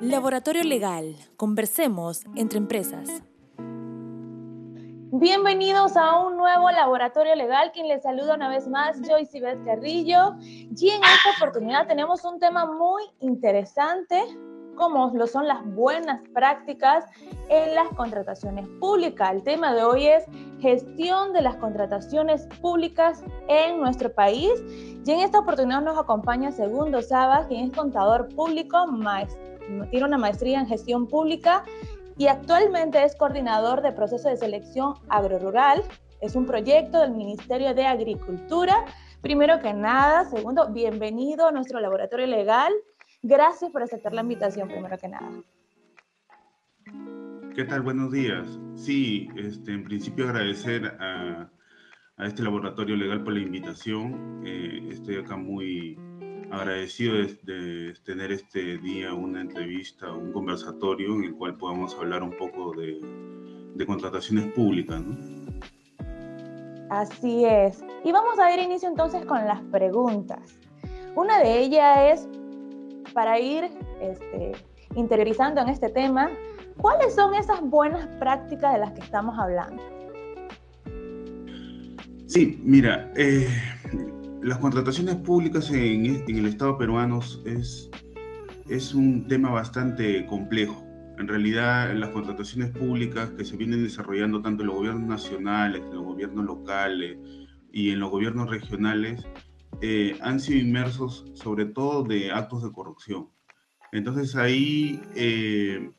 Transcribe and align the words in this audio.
Laboratorio 0.00 0.64
Legal. 0.64 1.14
Conversemos 1.36 2.24
entre 2.34 2.56
empresas. 2.56 3.22
Bienvenidos 5.12 5.94
a 5.94 6.18
un 6.20 6.38
nuevo 6.38 6.70
Laboratorio 6.70 7.34
Legal. 7.34 7.70
Quien 7.72 7.86
les 7.86 8.02
saluda 8.02 8.36
una 8.36 8.48
vez 8.48 8.66
más, 8.66 8.98
Joyce 9.06 9.40
Beth 9.42 9.62
Carrillo. 9.62 10.36
Y 10.40 10.88
en 10.88 11.02
esta 11.02 11.30
oportunidad 11.36 11.86
tenemos 11.86 12.24
un 12.24 12.38
tema 12.38 12.64
muy 12.64 13.02
interesante, 13.20 14.22
como 14.74 15.10
lo 15.14 15.26
son 15.26 15.46
las 15.46 15.62
buenas 15.66 16.22
prácticas 16.32 17.04
en 17.50 17.74
las 17.74 17.88
contrataciones 17.90 18.66
públicas. 18.80 19.32
El 19.32 19.42
tema 19.42 19.74
de 19.74 19.84
hoy 19.84 20.06
es 20.06 20.24
gestión 20.60 21.34
de 21.34 21.42
las 21.42 21.56
contrataciones 21.56 22.46
públicas 22.62 23.22
en 23.48 23.78
nuestro 23.78 24.10
país. 24.10 24.50
Y 25.04 25.10
en 25.10 25.20
esta 25.20 25.40
oportunidad 25.40 25.82
nos 25.82 25.98
acompaña 25.98 26.52
Segundo 26.52 27.02
Sabas, 27.02 27.48
quien 27.48 27.66
es 27.66 27.76
contador 27.76 28.34
público, 28.34 28.86
maestro 28.86 29.50
tiene 29.90 30.06
una 30.06 30.18
maestría 30.18 30.60
en 30.60 30.66
gestión 30.66 31.06
pública 31.06 31.64
y 32.16 32.26
actualmente 32.26 33.02
es 33.02 33.16
coordinador 33.16 33.82
de 33.82 33.92
proceso 33.92 34.28
de 34.28 34.36
selección 34.36 34.94
agrorural. 35.08 35.82
Es 36.20 36.36
un 36.36 36.46
proyecto 36.46 37.00
del 37.00 37.12
Ministerio 37.12 37.74
de 37.74 37.86
Agricultura. 37.86 38.84
Primero 39.22 39.58
que 39.60 39.72
nada, 39.72 40.24
segundo, 40.26 40.70
bienvenido 40.70 41.48
a 41.48 41.52
nuestro 41.52 41.80
laboratorio 41.80 42.26
legal. 42.26 42.72
Gracias 43.22 43.70
por 43.70 43.82
aceptar 43.82 44.12
la 44.12 44.22
invitación, 44.22 44.68
primero 44.68 44.98
que 44.98 45.08
nada. 45.08 45.30
¿Qué 47.54 47.64
tal? 47.64 47.82
Buenos 47.82 48.12
días. 48.12 48.46
Sí, 48.74 49.28
este, 49.36 49.72
en 49.72 49.84
principio 49.84 50.28
agradecer 50.28 50.86
a, 51.00 51.50
a 52.16 52.26
este 52.26 52.42
laboratorio 52.42 52.96
legal 52.96 53.24
por 53.24 53.32
la 53.32 53.40
invitación. 53.40 54.42
Eh, 54.44 54.88
estoy 54.90 55.16
acá 55.16 55.36
muy, 55.36 55.98
agradecido 56.50 57.14
de, 57.42 57.94
tener 58.04 58.32
este 58.32 58.78
día 58.78 59.14
una 59.14 59.40
entrevista, 59.40 60.12
un 60.12 60.32
conversatorio 60.32 61.14
en 61.14 61.24
el 61.24 61.34
cual 61.34 61.56
podamos 61.56 61.94
hablar 61.94 62.22
un 62.22 62.36
poco 62.36 62.72
de, 62.74 63.00
contrataciones 63.86 64.52
públicas. 64.52 65.00
¿no? 65.00 65.16
Así 66.90 67.44
es. 67.44 67.82
Y 68.04 68.12
vamos 68.12 68.38
a 68.38 68.42
dar 68.42 68.58
inicio 68.58 68.88
entonces 68.88 69.24
con 69.24 69.46
las 69.46 69.60
preguntas. 69.70 70.58
Una 71.14 71.38
de 71.38 71.60
ellas 71.60 71.98
es, 72.20 72.28
para 73.14 73.38
ir 73.38 73.70
este, 74.00 74.52
interiorizando 74.94 75.60
en 75.62 75.68
este 75.70 75.88
tema, 75.88 76.30
¿cuáles 76.76 77.14
son 77.14 77.34
esas 77.34 77.60
buenas 77.62 78.06
prácticas 78.18 78.74
de 78.74 78.80
las 78.80 78.92
que 78.92 79.00
estamos 79.00 79.38
hablando? 79.38 79.82
Sí, 82.26 82.60
mira, 82.62 83.10
eh, 83.16 83.48
las 84.42 84.58
contrataciones 84.58 85.16
públicas 85.16 85.70
en, 85.70 86.24
el 86.26 86.46
Estado 86.46 86.78
peruano 86.78 87.20
es, 87.44 87.90
es 88.68 88.94
un 88.94 89.26
tema 89.28 89.50
bastante 89.50 90.24
complejo. 90.26 90.86
En 91.18 91.28
realidad, 91.28 91.94
las 91.94 92.10
contrataciones 92.10 92.70
públicas 92.70 93.30
que 93.36 93.44
se 93.44 93.56
vienen 93.56 93.82
desarrollando 93.82 94.40
tanto 94.40 94.62
en 94.62 94.68
los 94.68 94.76
gobiernos 94.76 95.08
nacionales, 95.08 95.82
en 95.82 95.94
los 95.94 96.04
gobiernos 96.04 96.46
locales 96.46 97.18
y 97.70 97.90
en 97.90 98.00
los 98.00 98.10
gobiernos 98.10 98.48
regionales 98.48 99.26
eh, 99.82 100.16
han 100.22 100.40
sido 100.40 100.60
inmersos 100.60 101.26
sobre 101.34 101.66
todo 101.66 102.04
de 102.04 102.32
actos 102.32 102.62
de 102.62 102.72
corrupción. 102.72 103.28
Entonces 103.92 104.36
ahí 104.36 105.02
eh, 105.14 105.90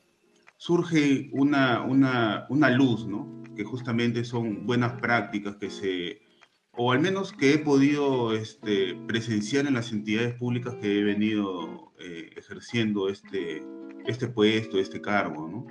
surge 0.57 1.29
una, 1.33 1.83
una, 1.83 2.47
una 2.49 2.71
luz, 2.71 3.05
¿no? 3.05 3.43
que 3.55 3.63
justamente 3.63 4.23
son 4.23 4.65
buenas 4.65 4.99
prácticas 4.99 5.57
que 5.57 5.69
se 5.69 6.30
o 6.77 6.91
al 6.91 6.99
menos 6.99 7.33
que 7.33 7.53
he 7.53 7.57
podido 7.57 8.33
este, 8.33 8.95
presenciar 9.07 9.67
en 9.67 9.73
las 9.73 9.91
entidades 9.91 10.35
públicas 10.35 10.75
que 10.81 10.99
he 10.99 11.03
venido 11.03 11.91
eh, 11.99 12.29
ejerciendo 12.35 13.09
este, 13.09 13.61
este 14.05 14.27
puesto, 14.27 14.79
este 14.79 15.01
cargo, 15.01 15.47
¿no? 15.47 15.67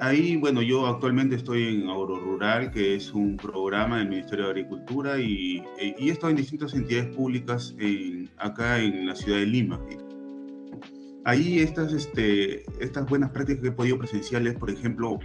Ahí, 0.00 0.36
bueno, 0.36 0.62
yo 0.62 0.86
actualmente 0.86 1.36
estoy 1.36 1.68
en 1.68 1.88
Auro 1.88 2.18
Rural, 2.18 2.70
que 2.70 2.94
es 2.94 3.12
un 3.12 3.36
programa 3.36 3.98
del 3.98 4.08
Ministerio 4.08 4.46
de 4.46 4.50
Agricultura, 4.52 5.20
y, 5.20 5.62
e, 5.78 5.94
y 5.98 6.08
he 6.08 6.12
estado 6.12 6.30
en 6.30 6.36
distintas 6.36 6.72
entidades 6.72 7.14
públicas 7.14 7.74
en, 7.78 8.30
acá 8.38 8.80
en 8.80 9.06
la 9.06 9.14
ciudad 9.14 9.38
de 9.38 9.46
Lima. 9.46 9.78
Ahí 11.26 11.58
estas, 11.58 11.92
este, 11.92 12.64
estas 12.82 13.06
buenas 13.10 13.30
prácticas 13.30 13.60
que 13.62 13.68
he 13.68 13.72
podido 13.72 13.98
presenciar 13.98 14.42
por 14.58 14.70
ejemplo, 14.70 15.18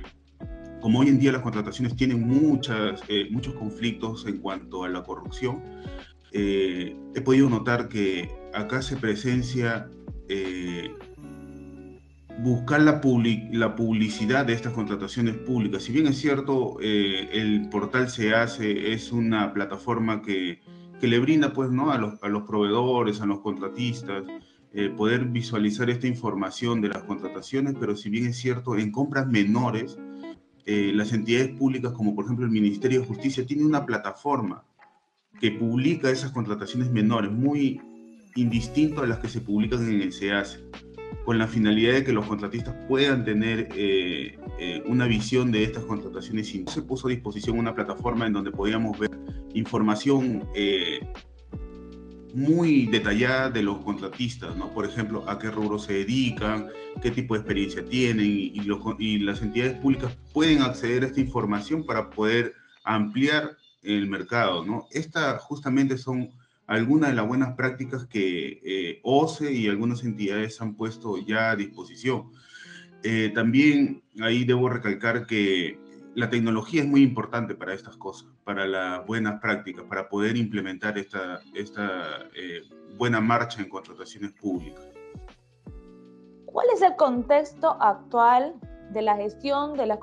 como 0.84 1.00
hoy 1.00 1.08
en 1.08 1.18
día 1.18 1.32
las 1.32 1.42
contrataciones 1.42 1.96
tienen 1.96 2.28
muchas, 2.28 3.02
eh, 3.08 3.30
muchos 3.32 3.54
conflictos 3.54 4.28
en 4.28 4.40
cuanto 4.40 4.84
a 4.84 4.90
la 4.90 5.02
corrupción, 5.02 5.64
eh, 6.34 6.94
he 7.16 7.22
podido 7.22 7.50
notar 7.50 7.88
que 7.88 8.30
acá 8.54 8.82
se 8.82 8.98
presencia 8.98 9.90
eh, 10.28 10.92
buscar 12.40 12.82
la, 12.82 13.00
la, 13.54 13.76
publicidad 13.78 14.46
de 14.46 14.52
estas 14.52 14.74
contrataciones 14.74 15.38
públicas. 15.38 15.84
Si 15.84 15.94
bien 15.94 16.06
es 16.08 16.18
cierto, 16.18 16.78
el 16.82 17.70
portal 17.70 18.10
se 18.10 18.34
hace, 18.34 18.92
es 18.92 19.14
una 19.14 19.54
plataforma 19.54 20.22
que, 20.22 20.60
que 21.00 21.08
le 21.08 21.18
brinda 21.20 21.54
pues, 21.54 21.72
¿no? 21.72 21.92
a, 21.92 21.98
los, 21.98 22.22
a 22.22 22.28
los 22.28 22.44
proveedores, 22.44 23.22
a 23.22 23.26
los 23.26 23.40
contratistas, 23.40 24.26
poder 24.98 25.28
visualizar 25.28 25.90
esta 25.90 26.08
información 26.08 26.82
de 26.82 26.90
las 26.90 27.04
contrataciones, 27.04 27.76
pero 27.80 27.96
si 27.96 28.10
bien 28.10 28.26
es 28.26 28.38
cierto, 28.38 28.76
en 28.76 28.92
compras 28.92 29.28
menores, 29.28 29.98
eh, 30.66 30.92
las 30.94 31.12
entidades 31.12 31.50
públicas, 31.50 31.92
como 31.94 32.16
por 32.16 32.26
ejemplo 32.26 32.46
el 32.46 32.52
Ministerio 32.52 33.02
de 33.02 33.08
Justicia, 33.08 33.46
tiene 33.46 33.66
una 33.66 33.86
plataforma 33.86 34.64
que 35.40 35.52
publica 35.52 36.10
esas 36.10 36.32
contrataciones 36.32 36.92
menores, 36.92 37.32
muy 37.32 37.82
indistinto 38.36 39.02
a 39.02 39.08
las 39.08 39.20
que 39.20 39.28
se 39.28 39.42
publican 39.42 39.88
en 39.90 40.02
el 40.02 40.14
SEACE, 40.14 40.60
con 41.26 41.38
la 41.38 41.48
finalidad 41.48 41.94
de 41.94 42.04
que 42.04 42.14
los 42.14 42.26
contratistas 42.26 42.76
puedan 42.88 43.24
tener 43.24 43.70
eh, 43.76 44.38
eh, 44.60 44.84
una 44.86 45.06
visión 45.06 45.52
de 45.52 45.64
estas 45.64 45.84
contrataciones. 45.86 46.54
Y 46.54 46.66
se 46.68 46.82
puso 46.82 47.08
a 47.08 47.12
disposición 47.12 47.60
una 47.60 47.76
plataforma 47.76 48.26
en 48.26 48.34
donde 48.34 48.52
podíamos 48.52 48.98
ver 48.98 49.12
información 49.54 50.44
muy 52.34 52.88
detallada 52.88 53.50
de 53.50 53.62
los 53.62 53.80
contratistas, 53.80 54.56
¿no? 54.56 54.74
Por 54.74 54.86
ejemplo, 54.86 55.30
a 55.30 55.38
qué 55.38 55.52
rubro 55.52 55.78
se 55.78 55.94
dedican, 55.94 56.68
qué 57.02 57.12
tipo 57.12 57.36
de 57.36 57.42
experiencia 57.42 57.86
tienen 57.86 58.26
y, 58.26 59.20
las 59.20 59.42
entidades 59.42 59.76
públicas 59.76 60.16
pueden 60.34 60.62
acceder 60.62 61.04
a 61.04 61.08
esta 61.08 61.20
información 61.20 61.86
para 61.86 62.10
poder 62.10 62.54
ampliar 62.84 63.56
el 63.84 64.08
mercado, 64.08 64.66
¿no? 64.66 64.88
Estas 64.92 65.42
justamente 65.42 65.98
son 65.98 66.32
algunas 66.66 67.12
de 67.12 67.16
las 67.16 67.28
buenas 67.28 67.56
prácticas 67.56 68.08
que 68.08 68.62
eh, 68.64 69.00
OCE 69.04 69.52
y 69.52 69.68
algunas 69.68 70.04
entidades 70.04 70.60
han 70.62 70.76
puesto 70.76 71.18
ya 71.18 71.52
a 71.52 71.56
disposición. 71.56 72.32
Eh, 73.04 73.32
también 73.36 74.02
ahí 74.22 74.44
debo 74.46 74.70
recalcar 74.70 75.28
que 75.28 75.78
la 76.16 76.30
tecnología 76.30 76.82
es 76.82 76.88
muy 76.88 77.02
importante 77.02 77.56
para 77.56 77.74
estas 77.74 77.98
cosas, 77.98 78.30
para 78.44 78.68
las 78.68 79.06
buenas 79.06 79.42
prácticas, 79.42 79.86
para 79.86 80.08
poder 80.10 80.38
implementar 80.38 80.98
esta, 80.98 81.42
esta 81.54 82.30
eh, 82.36 82.62
buena 82.98 83.20
marcha 83.20 83.62
en 83.62 83.70
contrataciones 83.70 84.32
públicas. 84.34 84.84
¿Cuál 86.46 86.68
es 86.74 86.82
el 86.84 86.96
contexto 86.96 87.78
actual 87.82 88.54
de 88.92 89.02
la 89.02 89.16
gestión 89.16 89.74
de 89.76 89.88
las, 89.88 90.00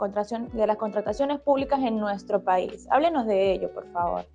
de 0.52 0.66
las 0.66 0.76
contrataciones 0.76 1.40
públicas 1.40 1.78
en 1.80 1.98
nuestro 1.98 2.42
país? 2.42 2.88
Háblenos 2.90 3.26
de 3.26 3.52
ello, 3.52 3.72
por 3.72 3.90
favor. 3.92 4.26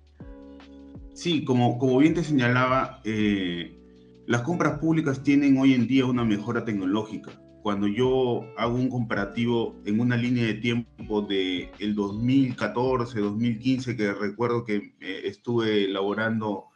Sí, 1.12 1.44
como, 1.44 1.78
como 1.78 1.98
bien 1.98 2.14
te 2.14 2.24
señalaba, 2.24 3.00
eh, 3.04 3.78
las 4.26 4.42
compras 4.42 4.78
públicas 4.78 5.22
tienen 5.22 5.58
hoy 5.58 5.74
en 5.74 5.86
día 5.86 6.06
una 6.06 6.24
mejora 6.24 6.64
tecnológica 6.64 7.32
cuando 7.66 7.88
yo 7.88 8.44
hago 8.56 8.76
un 8.76 8.88
comparativo 8.88 9.74
en 9.84 9.98
una 9.98 10.16
línea 10.16 10.44
de 10.44 10.54
tiempo 10.54 11.22
de 11.22 11.68
el 11.80 11.96
2014, 11.96 13.18
2015, 13.18 13.96
que 13.96 14.14
recuerdo 14.14 14.64
que 14.64 14.94
eh, 15.00 15.22
estuve 15.24 15.88
laborando 15.88 16.66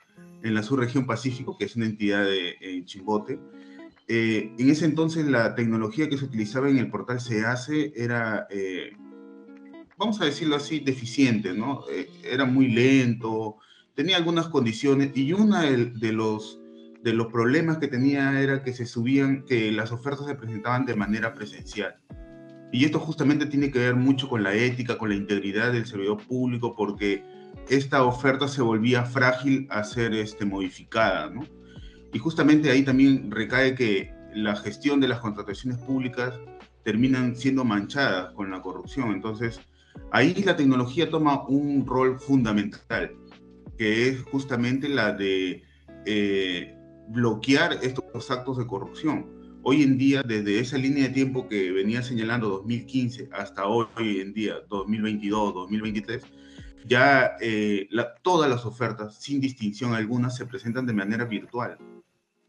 en 0.43 0.53
la 0.53 0.65
subregión 0.65 1.07
Pacífico, 1.07 1.57
que 1.57 1.67
es 1.67 1.77
una 1.77 1.87
entidad 1.87 2.25
de 2.25 2.83
Chimbote, 2.87 3.39
eh, 4.09 4.53
en 4.59 4.69
ese 4.69 4.85
entonces 4.85 5.27
la 5.27 5.55
tecnología 5.55 6.09
que 6.09 6.19
se 6.19 6.25
utilizaba 6.25 6.69
en 6.69 6.79
el 6.79 6.91
portal 6.91 7.21
SEACE 7.21 7.93
era, 7.95 8.49
eh, 8.51 8.91
vamos 9.97 10.21
a 10.21 10.25
decirlo 10.25 10.57
así, 10.57 10.81
deficiente, 10.81 11.55
¿no? 11.55 11.85
era 12.25 12.47
muy 12.47 12.67
lento, 12.67 13.59
tenía 13.95 14.17
algunas 14.17 14.49
condiciones 14.49 15.13
y 15.15 15.33
una 15.35 15.63
de 15.63 16.13
los 16.13 16.60
de 17.03 17.13
los 17.15 17.29
problemas 17.29 17.79
que 17.79 17.89
tenía 17.89 18.41
era 18.41 18.63
que 18.63 18.73
se 18.73 18.87
subían, 18.87 19.45
que 19.45 19.73
las 19.73 19.93
ofertas 19.93 20.27
se 20.27 20.35
presentaban 20.35 20.85
de 20.85 20.95
manera 20.95 21.35
presencial. 21.35 21.97
Y 22.73 22.85
esto 22.85 23.01
justamente 23.01 23.47
tiene 23.47 23.71
que 23.71 23.81
ver 23.81 23.97
mucho 23.97 24.29
con 24.29 24.43
la 24.43 24.55
ética, 24.55 24.99
con 24.99 25.09
la 25.09 25.17
integridad 25.17 25.73
del 25.73 25.87
servidor 25.87 26.19
público, 26.27 26.75
porque 26.77 27.25
esta 27.69 28.05
oferta 28.05 28.47
se 28.49 28.63
volvía 28.63 29.05
frágil 29.05 29.67
a 29.71 29.83
ser 29.83 30.15
este, 30.15 30.45
modificada, 30.45 31.31
¿no? 31.31 31.43
Y 32.13 32.19
justamente 32.19 32.71
ahí 32.71 32.83
también 32.83 33.31
recae 33.31 33.75
que 33.75 34.13
la 34.35 34.55
gestión 34.57 35.01
de 35.01 35.09
las 35.09 35.21
contrataciones 35.21 35.79
públicas 35.79 36.35
terminan 36.85 37.37
siendo 37.37 37.65
manchadas 37.65 38.33
con 38.35 38.51
la 38.51 38.63
corrupción. 38.63 39.11
Entonces, 39.13 39.61
ahí 40.13 40.35
la 40.45 40.57
tecnología 40.57 41.11
toma 41.11 41.47
un 41.49 41.87
rol 41.87 42.19
fundamental, 42.21 43.13
que 43.77 44.09
es 44.09 44.23
justamente 44.25 44.89
la 44.89 45.13
de 45.13 45.63
eh, 46.07 46.77
bloquear 47.11 47.79
estos 47.83 48.31
actos 48.31 48.59
de 48.59 48.67
corrupción. 48.67 49.27
hoy 49.63 49.83
en 49.83 49.99
día, 49.99 50.23
desde 50.23 50.59
esa 50.59 50.79
línea 50.79 51.09
de 51.09 51.11
tiempo 51.11 51.47
que 51.47 51.71
venía 51.71 52.03
señalando 52.03 52.49
2015 52.49 53.29
hasta 53.33 53.67
hoy, 53.67 53.87
en 53.99 54.33
día, 54.33 54.55
2022, 54.71 55.53
2023, 55.53 56.23
ya 56.87 57.37
eh, 57.41 57.89
todas 58.23 58.49
las 58.49 58.65
ofertas, 58.65 59.21
sin 59.21 59.39
distinción 59.41 59.93
alguna, 59.93 60.31
se 60.31 60.47
presentan 60.47 60.87
de 60.87 60.95
manera 60.95 61.27
virtual. 61.27 61.77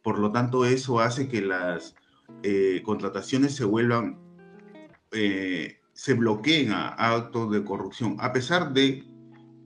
Por 0.02 0.20
lo 0.20 0.32
tanto, 0.32 0.64
eso 0.66 1.02
hace 1.02 1.28
que 1.28 1.42
las 1.42 1.96
eh, 2.44 2.82
contrataciones 2.86 3.56
se 3.56 3.66
vuelvan, 3.66 4.18
eh, 5.12 5.80
se 5.92 6.14
bloqueen 6.14 6.72
a, 6.72 6.90
actos 6.90 7.52
de 7.52 7.64
corrupción, 7.64 8.16
a 8.20 8.32
pesar 8.32 8.74
de 8.74 9.04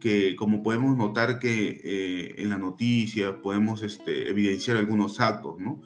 que, 0.05 0.35
como 0.35 0.61
podemos 0.61 0.95
notar 0.95 1.39
que 1.39 2.35
en 2.37 2.49
la 2.51 2.59
noticia 2.59 3.41
podemos 3.41 3.81
este, 3.81 4.29
evidenciar 4.29 4.77
algunos 4.77 5.19
actos, 5.19 5.55
¿no? 5.57 5.81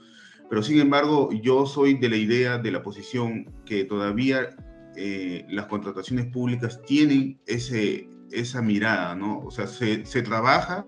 Pero 0.50 0.62
sin 0.62 0.82
embargo, 0.82 1.30
yo 1.32 1.66
soy 1.66 1.94
de 1.94 2.10
la 2.10 2.18
idea, 2.18 2.58
de 2.58 2.70
la 2.70 2.84
posición 2.84 3.46
que 3.66 3.86
todavía 3.86 4.50
eh, 4.98 5.46
las 5.48 5.68
contrataciones 5.68 6.26
públicas 6.26 6.82
tienen 6.86 7.40
ese, 7.46 8.10
esa 8.32 8.62
mirada, 8.62 9.16
¿no? 9.16 9.40
O 9.40 9.52
sea, 9.52 9.68
se, 9.68 10.06
se 10.06 10.22
trabaja 10.22 10.86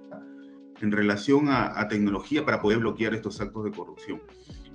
en 0.81 0.91
relación 0.91 1.45
a, 1.47 1.87
tecnología 1.87 2.43
para 2.43 2.61
poder 2.61 2.79
bloquear 2.79 3.13
estos 3.13 3.39
actos 3.39 3.63
de 3.63 3.71
corrupción. 3.71 4.21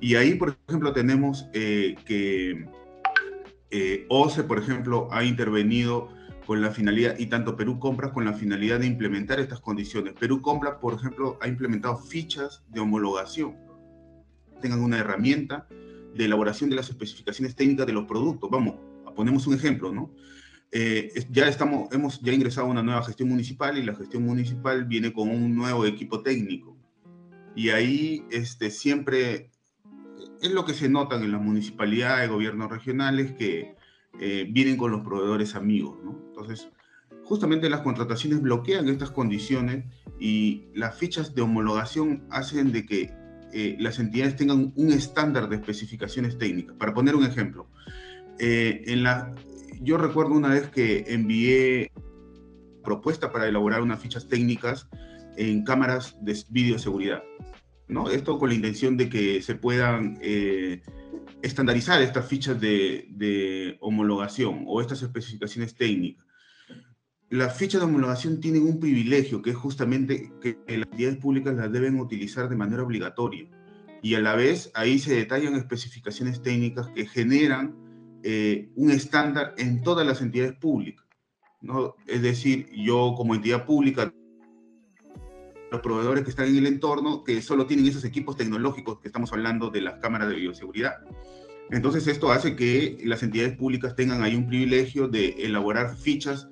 Y 0.01 0.15
ahí, 0.15 0.35
por 0.35 0.57
ejemplo, 0.67 0.95
tenemos 0.95 1.47
eh, 1.53 1.95
que 2.07 2.67
eh, 3.71 4.07
OCE, 4.09 4.45
por 4.45 4.59
ejemplo, 4.59 5.09
ha 5.11 5.25
intervenido 5.25 6.09
con 6.47 6.63
la 6.63 6.71
finalidad, 6.71 7.19
y 7.19 7.27
tanto 7.27 7.57
Perú 7.57 7.79
Compras 7.79 8.13
con 8.13 8.25
la 8.25 8.33
finalidad 8.33 8.81
de 8.81 8.87
implementar 8.87 9.41
estas 9.41 9.61
condiciones. 9.61 10.15
Perú 10.15 10.41
Compras, 10.41 10.77
por 10.81 10.95
ejemplo, 10.95 11.39
ha 11.41 11.49
implementado 11.49 11.99
fichas 11.99 12.63
de 12.69 12.81
homologación 12.81 13.67
tengan 14.61 14.81
una 14.81 14.99
herramienta 14.99 15.67
de 16.15 16.25
elaboración 16.25 16.71
de 16.71 16.77
las 16.77 16.89
especificaciones 16.89 17.55
técnicas 17.55 17.87
de 17.87 17.93
los 17.93 18.07
productos. 18.07 18.51
Vamos, 18.51 18.77
ponemos 19.15 19.47
un 19.47 19.55
ejemplo, 19.55 19.93
¿no? 19.93 20.11
Eh, 20.73 21.11
ya 21.31 21.49
estamos, 21.49 21.93
hemos 21.93 22.21
ya 22.21 22.33
ingresado 22.33 22.67
a 22.67 22.71
una 22.71 22.83
nueva 22.83 23.03
gestión 23.05 23.29
municipal 23.29 23.79
y 23.79 23.85
la 23.85 23.95
gestión 23.95 24.25
municipal 24.25 24.85
viene 24.85 25.13
con 25.13 25.29
un 25.31 25.55
nuevo 25.55 25.87
equipo 25.87 26.23
técnico. 26.23 26.77
Y 27.55 27.71
ahí 27.71 28.25
este, 28.31 28.71
siempre 28.71 29.51
es 30.43 30.51
lo 30.51 30.65
que 30.65 30.75
se 30.75 30.89
notan 30.89 31.23
en 31.23 31.33
las 31.33 31.41
municipalidades, 31.41 32.29
gobiernos 32.29 32.71
regionales, 32.71 33.33
que 33.33 33.77
eh, 34.21 34.47
vienen 34.51 34.77
con 34.77 34.91
los 34.91 35.03
proveedores 35.03 35.55
amigos, 35.55 35.99
¿no? 36.05 36.19
Entonces, 36.29 36.69
justamente 37.25 37.69
las 37.69 37.81
contrataciones 37.81 38.41
bloquean 38.41 38.89
estas 38.89 39.11
condiciones 39.11 39.85
y 40.19 40.65
las 40.75 40.97
fichas 40.97 41.35
de 41.35 41.43
homologación 41.43 42.25
hacen 42.31 42.73
de 42.73 42.87
que 42.87 43.11
eh, 43.53 43.77
las 43.79 43.99
entidades 43.99 44.37
tengan 44.37 44.73
un 44.77 44.93
estándar 44.93 45.49
de 45.49 45.57
especificaciones 45.57 46.39
técnicas. 46.39 46.77
Para 46.77 46.95
poner 46.95 47.15
un 47.15 47.25
ejemplo, 47.25 47.69
eh, 48.39 48.83
en 48.87 49.03
la, 49.03 49.33
yo 49.81 49.99
recuerdo 49.99 50.33
una 50.33 50.49
vez 50.49 50.69
que 50.69 51.05
envié 51.09 51.91
propuesta 52.85 53.33
para 53.33 53.49
elaborar 53.49 53.83
unas 53.83 54.01
fichas 54.01 54.29
técnicas 54.29 54.89
en 55.37 55.65
cámaras 55.65 56.17
de 56.23 56.37
videoseguridad. 56.51 57.23
¿no? 57.89 58.11
Esto 58.11 58.39
con 58.39 58.49
la 58.49 58.55
intención 58.55 58.97
de 58.97 59.09
que 59.09 59.43
se 59.43 59.55
puedan 59.55 60.19
eh, 60.21 60.83
estandarizar 61.43 62.01
estas 62.03 62.27
fichas 62.27 62.61
de, 62.61 63.77
homologación 63.81 64.65
o 64.67 64.81
estas 64.81 65.03
especificaciones 65.03 65.75
técnicas 65.75 66.27
las 67.31 67.57
fichas 67.57 67.81
de 67.81 67.87
homologación 67.87 68.41
tienen 68.41 68.63
un 68.63 68.79
privilegio, 68.79 69.43
que 69.43 69.51
es 69.51 69.57
justamente 69.57 70.33
que 70.41 70.59
las 70.69 70.87
entidades 70.91 71.19
públicas 71.19 71.55
las 71.57 71.73
deben 71.73 71.99
utilizar 71.99 72.49
de 72.49 72.57
manera 72.57 72.83
obligatoria. 72.83 73.49
Y 74.03 74.15
a 74.15 74.21
la 74.21 74.37
vez 74.37 74.71
ahí 74.75 74.99
se 74.99 75.15
detallan 75.15 75.57
especificaciones 75.57 76.43
técnicas 76.43 76.89
que 76.89 77.07
generan 77.07 77.75
eh, 78.23 78.71
un 78.77 78.91
estándar 78.91 79.55
en 79.59 79.83
todas 79.83 80.07
las 80.07 80.21
entidades 80.21 80.57
públicas. 80.57 81.05
¿no? 81.61 81.97
Es 82.07 82.23
decir, 82.23 82.69
yo 82.73 83.15
como 83.17 83.35
entidad 83.35 83.67
pública, 83.67 84.13
los 85.71 85.81
proveedores 85.81 86.25
que 86.25 86.31
están 86.31 86.49
en 86.49 86.57
el 86.57 86.67
entorno, 86.67 87.25
que 87.25 87.43
solo 87.43 87.67
tienen 87.67 87.87
esos 87.87 88.05
equipos 88.05 88.37
tecnológicos 88.37 89.01
que 89.01 89.09
estamos 89.09 89.33
hablando 89.33 89.71
de 89.71 89.81
las 89.81 90.01
cámaras 90.01 90.29
de 90.29 90.37
bioseguridad. 90.37 90.95
Entonces 91.71 92.07
esto 92.07 92.31
hace 92.31 92.55
que 92.55 92.99
las 93.05 93.23
entidades 93.23 93.57
públicas 93.57 93.97
tengan 93.97 94.23
ahí 94.23 94.37
un 94.37 94.47
privilegio 94.47 95.09
de 95.09 95.31
elaborar 95.39 95.97
fichas 95.97 96.49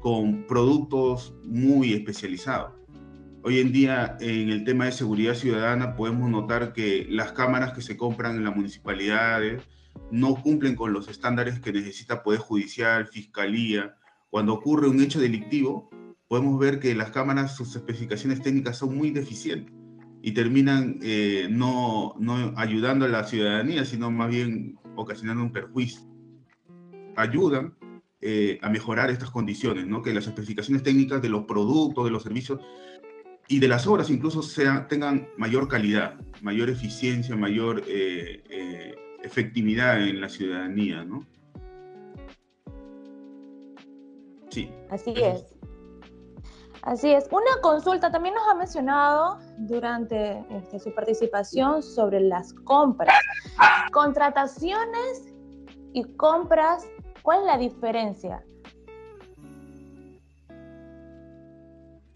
con 0.00 0.46
productos 0.46 1.34
muy 1.44 1.92
especializados. 1.92 2.72
Hoy 3.42 3.60
en 3.60 3.72
día, 3.72 4.16
en 4.20 4.48
el 4.48 4.64
tema 4.64 4.86
de 4.86 4.92
seguridad 4.92 5.34
ciudadana, 5.34 5.96
podemos 5.96 6.30
notar 6.30 6.72
que 6.72 7.06
las 7.10 7.32
cámaras 7.32 7.72
que 7.72 7.82
se 7.82 7.96
compran 7.96 8.36
en 8.36 8.44
las 8.44 8.56
municipalidades 8.56 9.62
no 10.10 10.36
cumplen 10.36 10.76
con 10.76 10.92
los 10.92 11.08
estándares 11.08 11.60
que 11.60 11.72
necesita 11.72 12.22
Poder 12.22 12.40
Judicial, 12.40 13.06
Fiscalía. 13.06 13.96
Cuando 14.30 14.54
ocurre 14.54 14.88
un 14.88 15.00
hecho 15.00 15.20
delictivo, 15.20 15.90
podemos 16.28 16.58
ver 16.58 16.80
que 16.80 16.94
las 16.94 17.10
cámaras, 17.10 17.56
sus 17.56 17.74
especificaciones 17.76 18.42
técnicas 18.42 18.78
son 18.78 18.96
muy 18.96 19.10
deficientes 19.10 19.74
y 20.22 20.32
terminan 20.32 20.98
eh, 21.02 21.48
no, 21.50 22.14
no 22.18 22.54
ayudando 22.56 23.04
a 23.04 23.08
la 23.08 23.24
ciudadanía, 23.24 23.84
sino 23.84 24.10
más 24.10 24.30
bien 24.30 24.78
ocasionando 24.96 25.42
un 25.42 25.52
perjuicio. 25.52 26.00
Ayudan, 27.16 27.74
eh, 28.26 28.58
a 28.62 28.70
mejorar 28.70 29.10
estas 29.10 29.30
condiciones, 29.30 29.86
¿no? 29.86 30.00
que 30.00 30.14
las 30.14 30.26
especificaciones 30.26 30.82
técnicas 30.82 31.20
de 31.20 31.28
los 31.28 31.44
productos, 31.44 32.06
de 32.06 32.10
los 32.10 32.22
servicios 32.22 32.58
y 33.48 33.58
de 33.58 33.68
las 33.68 33.86
obras 33.86 34.08
incluso 34.08 34.40
sean, 34.40 34.88
tengan 34.88 35.28
mayor 35.36 35.68
calidad, 35.68 36.18
mayor 36.40 36.70
eficiencia, 36.70 37.36
mayor 37.36 37.82
eh, 37.86 38.42
eh, 38.48 38.94
efectividad 39.22 40.02
en 40.08 40.22
la 40.22 40.30
ciudadanía. 40.30 41.04
¿no? 41.04 41.26
Sí. 44.48 44.70
Así 44.90 45.12
es. 45.16 45.53
Así 46.84 47.12
es. 47.12 47.26
Una 47.30 47.60
consulta 47.62 48.10
también 48.10 48.34
nos 48.34 48.46
ha 48.48 48.54
mencionado 48.54 49.38
durante 49.58 50.44
este, 50.50 50.78
su 50.78 50.94
participación 50.94 51.82
sobre 51.82 52.20
las 52.20 52.52
compras. 52.52 53.14
Contrataciones 53.92 55.32
y 55.92 56.04
compras 56.16 56.86
¿Cuál 57.24 57.40
es 57.40 57.46
la 57.46 57.56
diferencia? 57.56 58.44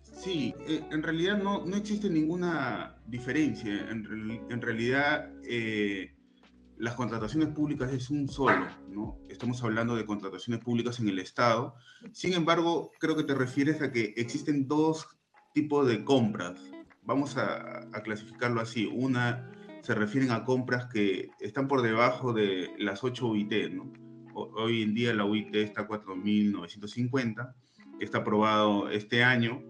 Sí, 0.02 0.54
eh, 0.66 0.84
en 0.90 1.02
realidad 1.02 1.38
no, 1.38 1.64
existe 1.74 2.10
ninguna 2.10 2.94
diferencia. 3.06 3.88
En, 3.88 4.60
realidad, 4.60 5.30
eh, 5.44 6.14
las 6.78 6.94
contrataciones 6.94 7.48
públicas 7.48 7.92
es 7.92 8.10
un 8.10 8.28
solo, 8.28 8.66
¿no? 8.88 9.18
Estamos 9.28 9.62
hablando 9.62 9.96
de 9.96 10.06
contrataciones 10.06 10.62
públicas 10.62 11.00
en 11.00 11.08
el 11.08 11.18
Estado. 11.18 11.74
Sin 12.12 12.34
embargo, 12.34 12.92
creo 12.98 13.16
que 13.16 13.24
te 13.24 13.34
refieres 13.34 13.82
a 13.82 13.90
que 13.90 14.14
existen 14.16 14.68
dos 14.68 15.06
tipos 15.54 15.86
de 15.88 16.04
compras. 16.04 16.60
Vamos 17.02 17.36
a, 17.36 17.80
a 17.92 18.02
clasificarlo 18.02 18.60
así. 18.60 18.86
Una 18.86 19.50
se 19.82 19.94
refieren 19.94 20.30
a 20.30 20.44
compras 20.44 20.86
que 20.86 21.30
están 21.40 21.68
por 21.68 21.82
debajo 21.82 22.32
de 22.32 22.70
las 22.78 23.02
8 23.02 23.26
UIT, 23.26 23.52
¿no? 23.72 23.92
hoy 24.34 24.82
en 24.82 24.94
día 24.94 25.14
la 25.14 25.24
UIT 25.24 25.54
está 25.56 25.82
a 25.82 25.88
4.950, 25.88 27.54
está 28.00 28.18
aprobado 28.18 28.88
este 28.90 29.22
año 29.24 29.62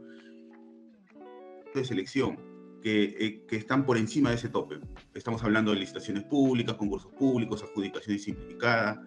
de 1.75 1.85
selección, 1.85 2.39
que, 2.83 3.17
eh, 3.19 3.45
que, 3.47 3.57
están 3.57 3.85
por 3.85 3.97
encima 3.97 4.31
de 4.31 4.37
ese 4.37 4.49
tope. 4.49 4.79
Estamos 5.15 5.43
hablando 5.43 5.73
de 5.73 5.81
licitaciones 5.81 6.25
públicas, 6.25 6.75
concursos 6.77 7.13
públicos, 7.13 7.63
adjudicaciones 7.63 8.25
simplificadas, 8.25 8.99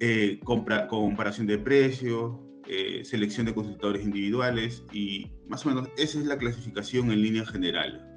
eh, 0.00 0.40
compra, 0.44 0.88
comparación 0.88 1.46
de 1.46 1.58
precios, 1.58 2.34
eh, 2.66 3.04
selección 3.04 3.46
de 3.46 3.54
consultores 3.54 4.02
individuales 4.04 4.84
y 4.92 5.30
más 5.48 5.64
o 5.66 5.68
menos 5.68 5.88
esa 5.96 6.18
es 6.18 6.26
la 6.26 6.38
clasificación 6.38 7.10
en 7.10 7.22
línea 7.22 7.46
general. 7.46 8.08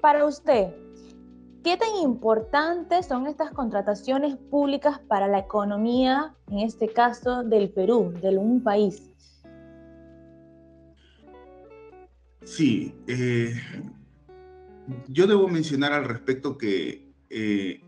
Para 0.00 0.24
usted, 0.24 0.72
¿Qué 1.62 1.76
tan 1.76 1.94
importantes 2.02 3.04
son 3.06 3.26
estas 3.26 3.50
contrataciones 3.50 4.38
públicas 4.38 4.98
para 4.98 5.28
la 5.28 5.40
economía, 5.40 6.34
en 6.48 6.60
este 6.60 6.88
caso 6.88 7.42
del 7.42 7.68
Perú, 7.70 8.14
de 8.22 8.38
un 8.38 8.62
país? 8.62 9.10
Sí, 12.44 12.94
eh, 13.06 13.54
yo 15.08 15.26
debo 15.26 15.46
mencionar 15.46 15.92
al 15.92 16.04
respecto 16.04 16.56
que 16.56 17.12
eh, 17.28 17.82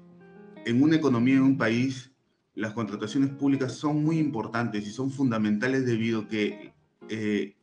en 0.66 0.82
una 0.82 0.96
economía 0.96 1.36
de 1.36 1.40
un 1.40 1.56
país 1.56 2.12
las 2.54 2.74
contrataciones 2.74 3.30
públicas 3.30 3.72
son 3.72 4.04
muy 4.04 4.18
importantes 4.18 4.86
y 4.86 4.90
son 4.90 5.10
fundamentales 5.10 5.86
debido 5.86 6.20
a 6.20 6.28
que 6.28 6.74
eh, 7.08 7.56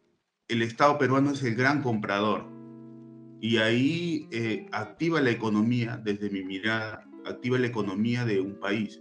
el 0.48 0.62
Estado 0.64 0.98
peruano 0.98 1.32
es 1.32 1.44
el 1.44 1.54
gran 1.54 1.84
comprador 1.84 2.48
y 3.40 3.58
ahí 3.58 4.28
activa 4.72 5.22
la 5.22 5.30
economía, 5.30 6.02
desde 6.04 6.30
mi 6.30 6.44
mirada, 6.44 7.08
activa 7.26 7.58
la 7.60 7.68
economía 7.68 8.26
de 8.26 8.42
un 8.42 8.60
país. 8.60 9.00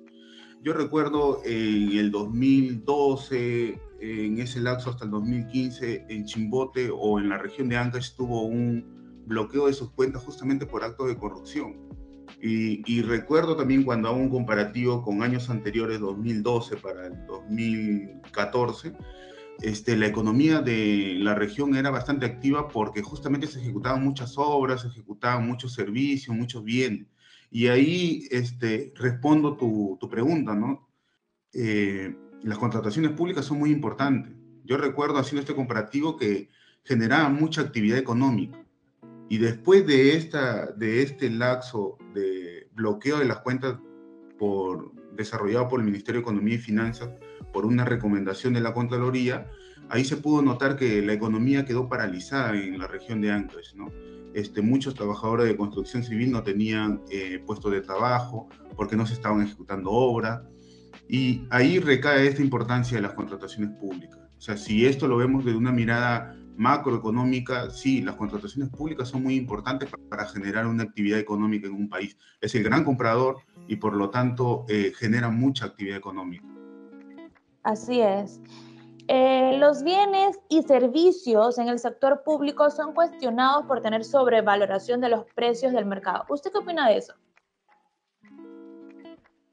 Yo 0.63 0.75
recuerdo 0.75 1.41
en 1.45 1.97
el 1.97 2.13
2012, 2.13 3.81
en 4.01 4.39
ese 4.41 4.61
lapso 4.61 4.91
hasta 4.91 5.05
el 5.05 5.11
2015, 5.11 6.07
en 6.09 6.25
Chimbote 6.25 6.91
o 6.93 7.19
en 7.19 7.29
la 7.29 7.39
región 7.39 7.69
de 7.69 7.77
Ancash 7.77 8.05
estuvo 8.05 8.43
un 8.43 9.23
bloqueo 9.27 9.67
de 9.67 9.73
sus 9.73 9.91
cuentas 9.91 10.23
justamente 10.23 10.67
por 10.67 10.85
actos 10.85 11.09
de 11.09 11.17
corrupción. 11.17 11.89
Y, 12.41 13.03
recuerdo 13.03 13.57
también 13.57 13.83
cuando 13.83 14.09
hago 14.09 14.19
un 14.19 14.31
comparativo 14.31 15.03
con 15.03 15.23
años 15.23 15.51
anteriores, 15.51 15.99
2012 15.99 16.77
para 16.77 17.07
el 17.07 17.27
2014, 17.27 18.93
este, 19.61 19.97
la 19.97 20.07
economía 20.07 20.61
de 20.61 21.17
la 21.19 21.35
región 21.35 21.75
era 21.75 21.91
bastante 21.91 22.27
activa 22.27 22.69
porque 22.69 23.03
justamente 23.03 23.49
se 23.49 23.61
ejecutaban 23.61 24.05
muchas 24.05 24.35
obras, 24.37 24.83
se 24.83 24.89
ejecutaban 24.89 25.49
muchos 25.49 25.73
servicios, 25.75 26.37
muchos 26.37 26.63
bienes. 26.63 27.09
Y 27.51 27.67
ahí 27.67 28.29
este, 28.31 28.93
respondo 28.95 29.57
tu, 29.57 29.97
tu 29.99 30.09
pregunta, 30.09 30.55
¿no? 30.55 30.89
Eh, 31.53 32.15
las 32.43 32.59
contrataciones 32.59 33.13
públicas 33.13 33.45
son 33.45 33.59
muy 33.59 33.71
importantes. 33.71 34.33
Yo 34.65 34.77
recuerdo 34.77 35.19
haciendo 35.19 35.41
este 35.41 35.55
comparativo 35.55 36.17
que 36.17 36.49
generaban 36.85 37.35
mucha 37.35 37.63
actividad 37.63 37.99
económica. 37.99 38.59
Y 39.29 39.39
después 39.39 39.87
de, 39.87 40.17
esta, 40.17 40.67
de 40.73 41.03
este 41.03 41.31
laxo 41.31 41.99
de 42.15 42.69
bloqueo 42.73 43.19
de 43.19 43.27
las 43.27 43.41
cuentas 43.41 43.79
por, 44.39 44.93
desarrollado 45.15 45.69
por 45.69 45.81
el 45.81 45.87
Ministerio 45.87 46.21
de 46.21 46.23
Economía 46.23 46.55
y 46.55 46.59
Finanzas 46.59 47.11
por 47.53 47.67
una 47.67 47.85
recomendación 47.85 48.55
de 48.55 48.61
la 48.61 48.73
Contraloría, 48.73 49.51
ahí 49.91 50.05
se 50.05 50.17
pudo 50.17 50.43
notar 50.43 50.77
que 50.77 51.03
la 51.03 51.13
economía 51.13 51.65
quedó 51.65 51.89
paralizada 51.89 52.59
en 52.59 52.79
la 52.79 52.87
región 52.87 53.21
de 53.21 53.33
Ancash. 53.33 53.75
Este, 54.35 54.63
muchos 54.63 54.95
trabajadores 54.95 55.47
de 55.47 55.57
construcción 55.57 56.03
civil 56.03 56.31
no 56.31 56.43
tenían 56.43 57.03
eh, 57.11 57.43
puestos 57.45 57.73
de 57.73 57.81
trabajo 57.81 58.49
porque 58.77 58.97
no 58.97 59.07
se 59.07 59.15
estaban 59.15 59.43
ejecutando 59.43 59.91
obras. 59.91 60.43
Y 61.09 61.47
ahí 61.51 61.81
recae 61.81 62.27
esta 62.27 62.43
importancia 62.43 62.97
de 62.97 63.03
las 63.03 63.15
contrataciones 63.15 63.77
públicas. 63.79 64.19
O 64.37 64.41
sea, 64.41 64.57
si 64.57 64.87
esto 64.87 65.09
lo 65.09 65.17
vemos 65.17 65.45
desde 65.45 65.59
una 65.59 65.73
mirada 65.73 66.37
macroeconómica, 66.57 67.71
sí, 67.71 68.03
las 68.03 68.17
contrataciones 68.17 68.71
públicas 68.71 69.09
son 69.09 69.23
muy 69.23 69.37
importantes 69.37 69.89
para 70.09 70.27
generar 70.27 70.67
una 70.67 70.83
actividad 70.83 71.19
económica 71.19 71.67
en 71.67 71.75
un 71.75 71.89
país. 71.89 72.17
Es 72.41 72.55
el 72.55 72.65
gran 72.65 72.85
comprador 72.85 73.39
y 73.67 73.77
por 73.77 73.95
lo 73.95 74.11
tanto 74.11 74.67
eh, 74.69 74.93
genera 74.97 75.31
mucha 75.31 75.67
actividad 75.67 75.97
económica. 75.97 76.45
Así 77.63 78.01
es. 78.01 78.41
Eh, 79.07 79.57
los 79.59 79.83
bienes 79.83 80.39
y 80.51 80.63
servicios 80.63 81.59
en 81.59 81.69
el 81.69 81.79
sector 81.79 82.23
público 82.25 82.71
son 82.71 82.93
cuestionados 82.93 83.65
por 83.67 83.81
tener 83.81 84.05
sobrevaloración 84.05 85.01
de 85.01 85.09
los 85.09 85.25
precios 85.35 85.73
del 85.73 85.87
mercado. 85.87 86.27
¿Usted 86.29 86.53
qué 86.53 86.59
opina 86.59 86.89
de 86.89 86.99
eso? 86.99 87.15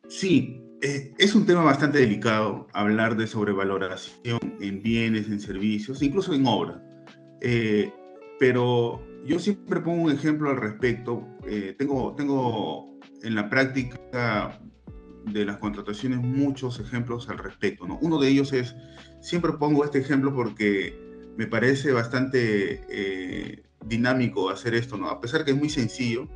Sí, 0.10 0.65
eh, 0.82 1.14
es 1.18 1.36
un 1.36 1.46
tema 1.46 1.64
bastante 1.64 2.00
delicado 2.00 2.68
hablar 2.74 3.16
de 3.16 3.28
sobrevaloración 3.28 4.40
en 4.60 4.82
bienes, 4.82 5.28
en 5.28 5.40
servicios, 5.40 6.02
incluso 6.02 6.34
en 6.34 6.46
obras. 6.46 6.78
Eh, 7.42 7.92
pero 8.40 9.02
yo 9.26 9.40
siempre 9.40 9.80
pongo 9.82 10.04
un 10.04 10.12
ejemplo 10.12 10.50
al 10.50 10.58
respecto. 10.58 11.28
Eh, 11.48 11.76
tengo, 11.78 12.14
tengo 12.16 13.00
en 13.24 13.36
la 13.36 13.50
práctica 13.50 14.60
de 15.26 15.46
las 15.46 15.58
contrataciones 15.58 16.20
muchos 16.20 16.80
ejemplos 16.80 17.30
al 17.30 17.40
respecto. 17.40 17.88
¿no? 17.88 17.98
Uno 18.02 18.20
de 18.20 18.30
ellos 18.30 18.54
es, 18.54 18.76
siempre 19.22 19.54
pongo 19.54 19.84
este 19.84 20.00
ejemplo 20.00 20.34
porque 20.34 20.96
me 21.38 21.48
parece 21.48 21.92
bastante 21.92 22.84
eh, 22.90 23.64
dinámico 23.86 24.50
hacer 24.50 24.76
esto, 24.76 24.98
¿no? 24.98 25.10
a 25.10 25.20
pesar 25.20 25.44
que 25.44 25.52
es 25.52 25.58
muy 25.58 25.70
sencillo, 25.70 26.28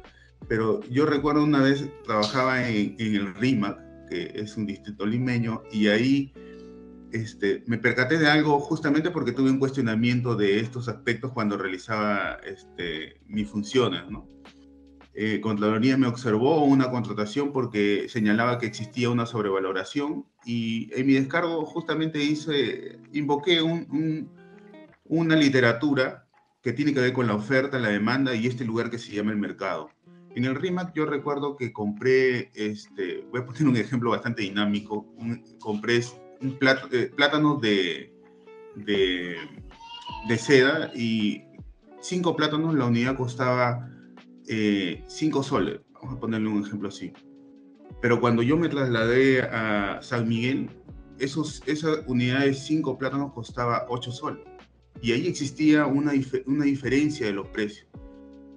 pero 0.48 0.82
yo 0.90 1.06
recuerdo 1.06 1.44
una 1.44 1.62
vez 1.62 1.88
trabajaba 2.04 2.68
en, 2.68 2.96
en 2.98 3.16
el 3.16 3.36
RIMAC, 3.36 3.80
que 4.10 4.32
es 4.36 4.58
un 4.58 4.66
distrito 4.66 5.06
limeño, 5.06 5.64
y 5.72 5.88
ahí 5.88 6.34
este, 7.12 7.64
me 7.66 7.78
percaté 7.78 8.18
de 8.18 8.28
algo 8.28 8.60
justamente 8.60 9.12
porque 9.12 9.32
tuve 9.32 9.50
un 9.50 9.60
cuestionamiento 9.60 10.36
de 10.36 10.60
estos 10.60 10.88
aspectos 10.88 11.32
cuando 11.32 11.58
realizaba 11.58 12.40
este, 12.46 13.20
mis 13.28 13.50
funciones, 13.50 14.10
¿no? 14.10 14.28
Eh, 15.22 15.42
Contraloría 15.42 15.98
me 15.98 16.08
observó 16.08 16.64
una 16.64 16.92
contratación 16.92 17.52
porque 17.52 18.08
señalaba 18.08 18.58
que 18.58 18.68
existía 18.68 19.10
una 19.10 19.26
sobrevaloración 19.26 20.26
y 20.46 20.90
en 20.94 21.08
mi 21.08 21.14
descargo 21.14 21.66
justamente 21.66 22.24
hice, 22.24 23.00
invoqué 23.12 23.60
una 25.04 25.36
literatura 25.36 26.26
que 26.62 26.74
tiene 26.74 26.94
que 26.94 27.02
ver 27.02 27.14
con 27.14 27.28
la 27.28 27.36
oferta, 27.36 27.80
la 27.80 27.90
demanda 27.90 28.36
y 28.36 28.48
este 28.48 28.64
lugar 28.64 28.90
que 28.90 29.00
se 29.00 29.12
llama 29.12 29.32
el 29.32 29.38
mercado. 29.38 29.90
En 30.36 30.46
el 30.46 30.56
RIMAC 30.56 30.94
yo 30.94 31.06
recuerdo 31.06 31.56
que 31.56 31.74
compré, 31.74 32.52
este, 32.54 33.26
voy 33.32 33.42
a 33.42 33.46
poner 33.46 33.68
un 33.68 33.78
ejemplo 33.78 34.12
bastante 34.12 34.44
dinámico, 34.44 35.08
compré 35.60 36.02
un 36.42 36.58
eh, 36.92 37.12
plátanos 37.16 37.62
de, 37.62 38.14
de, 38.76 40.38
seda 40.38 40.92
y 40.96 41.44
cinco 42.02 42.36
plátanos, 42.36 42.76
la 42.76 42.86
unidad 42.86 43.18
costaba 43.18 43.90
eh, 44.48 45.04
cinco 45.08 45.42
soles, 45.42 45.80
vamos 45.94 46.16
a 46.16 46.20
ponerle 46.20 46.48
un 46.48 46.64
ejemplo 46.64 46.90
así. 46.90 47.12
Pero 48.02 48.22
cuando 48.22 48.44
yo 48.44 48.56
me 48.56 48.70
trasladé 48.70 49.42
a 49.42 50.00
San 50.02 50.28
Miguel, 50.28 50.70
esos, 51.18 51.62
esa 51.66 52.02
unidad 52.08 52.42
de 52.42 52.54
cinco 52.54 52.98
plátanos 52.98 53.34
costaba 53.34 53.86
ocho 53.90 54.12
soles. 54.12 54.46
Y 55.02 55.12
ahí 55.12 55.28
existía 55.28 55.86
una, 55.86 56.14
una 56.46 56.66
diferencia 56.66 57.26
de 57.26 57.34
los 57.34 57.48
precios. 57.50 57.88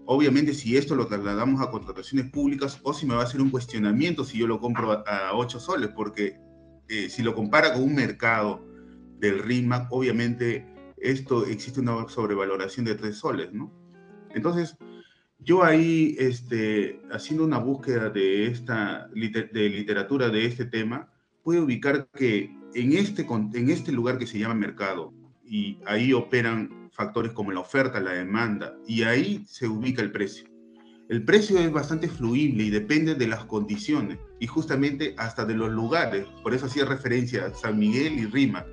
Obviamente, 0.07 0.53
si 0.55 0.77
esto 0.77 0.95
lo 0.95 1.07
trasladamos 1.07 1.61
a 1.61 1.71
contrataciones 1.71 2.31
públicas, 2.31 2.81
o 2.83 2.93
si 2.93 3.07
me 3.07 3.15
va 3.15 3.23
a 3.23 3.25
hacer 3.25 3.41
un 3.41 3.51
cuestionamiento 3.51 4.25
si 4.25 4.39
yo 4.39 4.47
lo 4.47 4.61
compro 4.61 4.93
a, 4.93 5.29
a 5.29 5.35
8 5.35 5.61
soles, 5.61 5.91
porque 5.95 6.37
eh, 6.89 7.09
si 7.09 7.23
lo 7.23 7.35
compara 7.35 7.73
con 7.73 7.85
un 7.85 7.95
mercado 7.95 8.65
del 9.19 9.39
RIMAC, 9.39 9.91
obviamente 9.93 10.67
esto 10.99 11.47
existe 11.47 11.81
una 11.81 12.09
sobrevaloración 12.09 12.85
de 12.85 12.95
tres 12.95 13.17
soles, 13.17 13.53
¿no? 13.53 13.73
Entonces, 14.35 14.77
yo 15.39 15.65
ahí, 15.65 16.17
este, 16.19 17.01
haciendo 17.11 17.45
una 17.45 17.59
búsqueda 17.59 18.11
de 18.11 18.47
esta 18.47 19.09
literatura 19.15 20.29
de 20.29 20.47
este 20.47 20.65
tema, 20.65 21.09
pude 21.43 21.61
ubicar 21.61 22.09
que 22.15 22.55
en 22.75 22.93
este, 22.93 23.27
en 23.55 23.71
este 23.71 23.93
lugar 23.93 24.19
que 24.19 24.27
se 24.27 24.39
llama 24.39 24.55
mercado, 24.55 25.13
y 25.45 25.79
ahí 25.87 26.13
operan 26.13 26.82
factores 27.03 27.33
como 27.33 27.51
la 27.51 27.61
oferta, 27.61 28.01
la 28.01 28.13
demanda, 28.13 28.77
y 28.87 29.03
ahí 29.03 29.45
se 29.49 29.67
ubica 29.67 30.03
el 30.03 30.13
precio. 30.13 30.47
El 31.09 31.25
precio 31.25 31.59
es 31.59 31.71
bastante 31.73 32.09
fluible 32.09 32.65
y 32.65 32.71
depende 32.71 33.17
de 33.17 33.27
las 33.27 33.45
condiciones 33.45 34.19
y 34.39 34.47
justamente 34.47 35.15
hasta 35.19 35.45
de 35.45 35.55
los 35.55 35.71
lugares. 35.71 36.27
Por 36.43 36.55
eso 36.55 36.67
hacía 36.67 36.85
referencia 36.85 37.47
a 37.47 37.55
San 37.55 37.79
Miguel 37.79 38.19
y 38.21 38.27
Rima, 38.27 38.65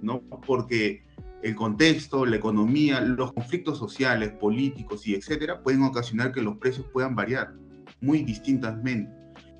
¿no? 0.00 0.22
Porque 0.46 1.04
el 1.42 1.54
contexto, 1.54 2.24
la 2.24 2.36
economía, 2.36 3.00
los 3.02 3.32
conflictos 3.34 3.78
sociales, 3.78 4.30
políticos 4.30 5.06
y 5.06 5.14
etcétera 5.14 5.62
pueden 5.62 5.82
ocasionar 5.82 6.32
que 6.32 6.40
los 6.40 6.56
precios 6.56 6.86
puedan 6.92 7.14
variar 7.14 7.52
muy 8.00 8.22
distintamente. 8.22 9.12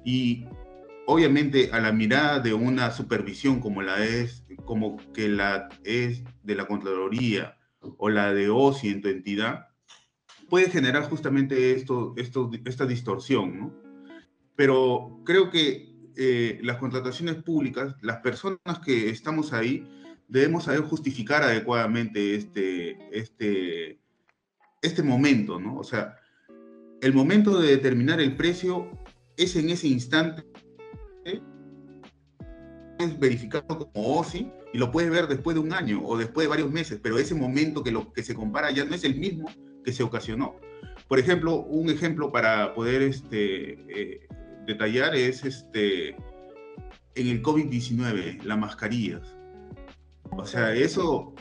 Y 0.05 0.47
obviamente 1.07 1.69
a 1.71 1.81
la 1.81 1.93
mirada 1.93 2.41
de 2.41 2.55
una 2.55 2.91
supervisión 2.91 3.61
como 3.61 3.83
la 3.83 4.03
es, 4.05 4.43
como 4.65 4.97
que 5.13 5.29
la 5.29 5.69
es 5.85 6.25
de 6.43 6.55
la 6.55 6.67
Contraloría 6.67 7.57
o 7.81 8.09
la 8.09 8.33
de 8.33 8.49
OSI 8.51 8.89
en 8.89 9.01
tu 9.03 9.09
entidad, 9.09 9.69
puede 10.49 10.71
generar 10.71 11.09
justamente 11.09 11.73
esto, 11.73 12.15
esta 12.17 12.87
distorsión. 12.87 13.75
Pero 14.55 15.21
creo 15.25 15.51
que 15.51 15.95
eh, 16.17 16.59
las 16.63 16.79
contrataciones 16.79 17.37
públicas, 17.37 17.95
las 18.01 18.19
personas 18.19 18.79
que 18.85 19.11
estamos 19.11 19.53
ahí, 19.53 19.87
debemos 20.29 20.65
saber 20.65 20.81
justificar 20.81 21.43
adecuadamente 21.43 22.35
este, 22.35 22.97
este, 23.17 24.01
este 24.83 25.03
momento, 25.03 25.61
¿no? 25.61 25.77
O 25.77 25.85
sea, 25.85 26.17
el 27.01 27.13
momento 27.13 27.61
de 27.61 27.69
determinar 27.69 28.21
el 28.21 28.37
precio 28.37 28.91
es 29.37 29.55
en 29.57 29.71
ese 29.71 29.89
instante, 29.89 30.43
es 32.99 33.19
verificado 33.19 33.67
como 33.67 33.91
OSI 33.95 34.51
y 34.77 34.79
lo 34.79 34.93
puedes 34.93 35.11
ver 35.11 35.27
después 35.27 35.55
de 35.55 35.61
un 35.61 35.73
año 35.73 36.03
o 36.05 36.19
después 36.19 36.45
de 36.45 36.51
varios 36.51 36.71
meses, 36.71 37.01
pero 37.03 37.17
ese 37.17 37.35
momento 37.35 37.83
que 37.83 37.91
lo 37.91 38.13
que 38.13 38.23
se 38.23 38.35
compara 38.35 38.71
ya 38.71 38.85
no 38.85 38.95
es 38.95 39.05
el 39.05 39.17
mismo 39.17 39.51
que 39.83 39.91
se 39.91 40.03
ocasionó. 40.03 40.57
Por 41.09 41.19
ejemplo, 41.19 41.63
un 41.63 41.89
ejemplo 41.89 42.31
para 42.31 42.75
poder 42.75 43.01
este, 43.01 43.73
eh, 43.89 44.29
detallar 44.67 45.17
es 45.17 45.47
este, 45.47 46.11
en 47.15 47.27
el 47.27 47.43
COVID-19, 47.43 48.43
las 48.43 48.59
mascarillas. 48.59 49.23
O 50.31 50.45
sea, 50.45 50.75
eso, 50.75 51.35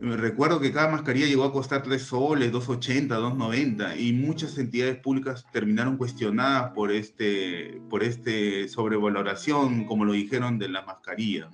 me 0.00 0.16
recuerdo 0.16 0.58
que 0.58 0.72
cada 0.72 0.90
mascarilla 0.90 1.26
llegó 1.26 1.44
a 1.44 1.52
costar 1.52 1.84
3 1.84 2.02
soles, 2.02 2.50
2.80, 2.52 3.06
2.90 3.06 4.00
y 4.00 4.12
muchas 4.14 4.58
entidades 4.58 4.96
públicas 4.96 5.46
terminaron 5.52 5.96
cuestionadas 5.96 6.72
por 6.72 6.90
este, 6.90 7.80
por 7.88 8.02
este 8.02 8.68
sobrevaloración, 8.68 9.84
como 9.84 10.04
lo 10.04 10.12
dijeron, 10.12 10.58
de 10.58 10.70
la 10.70 10.82
mascarilla. 10.82 11.48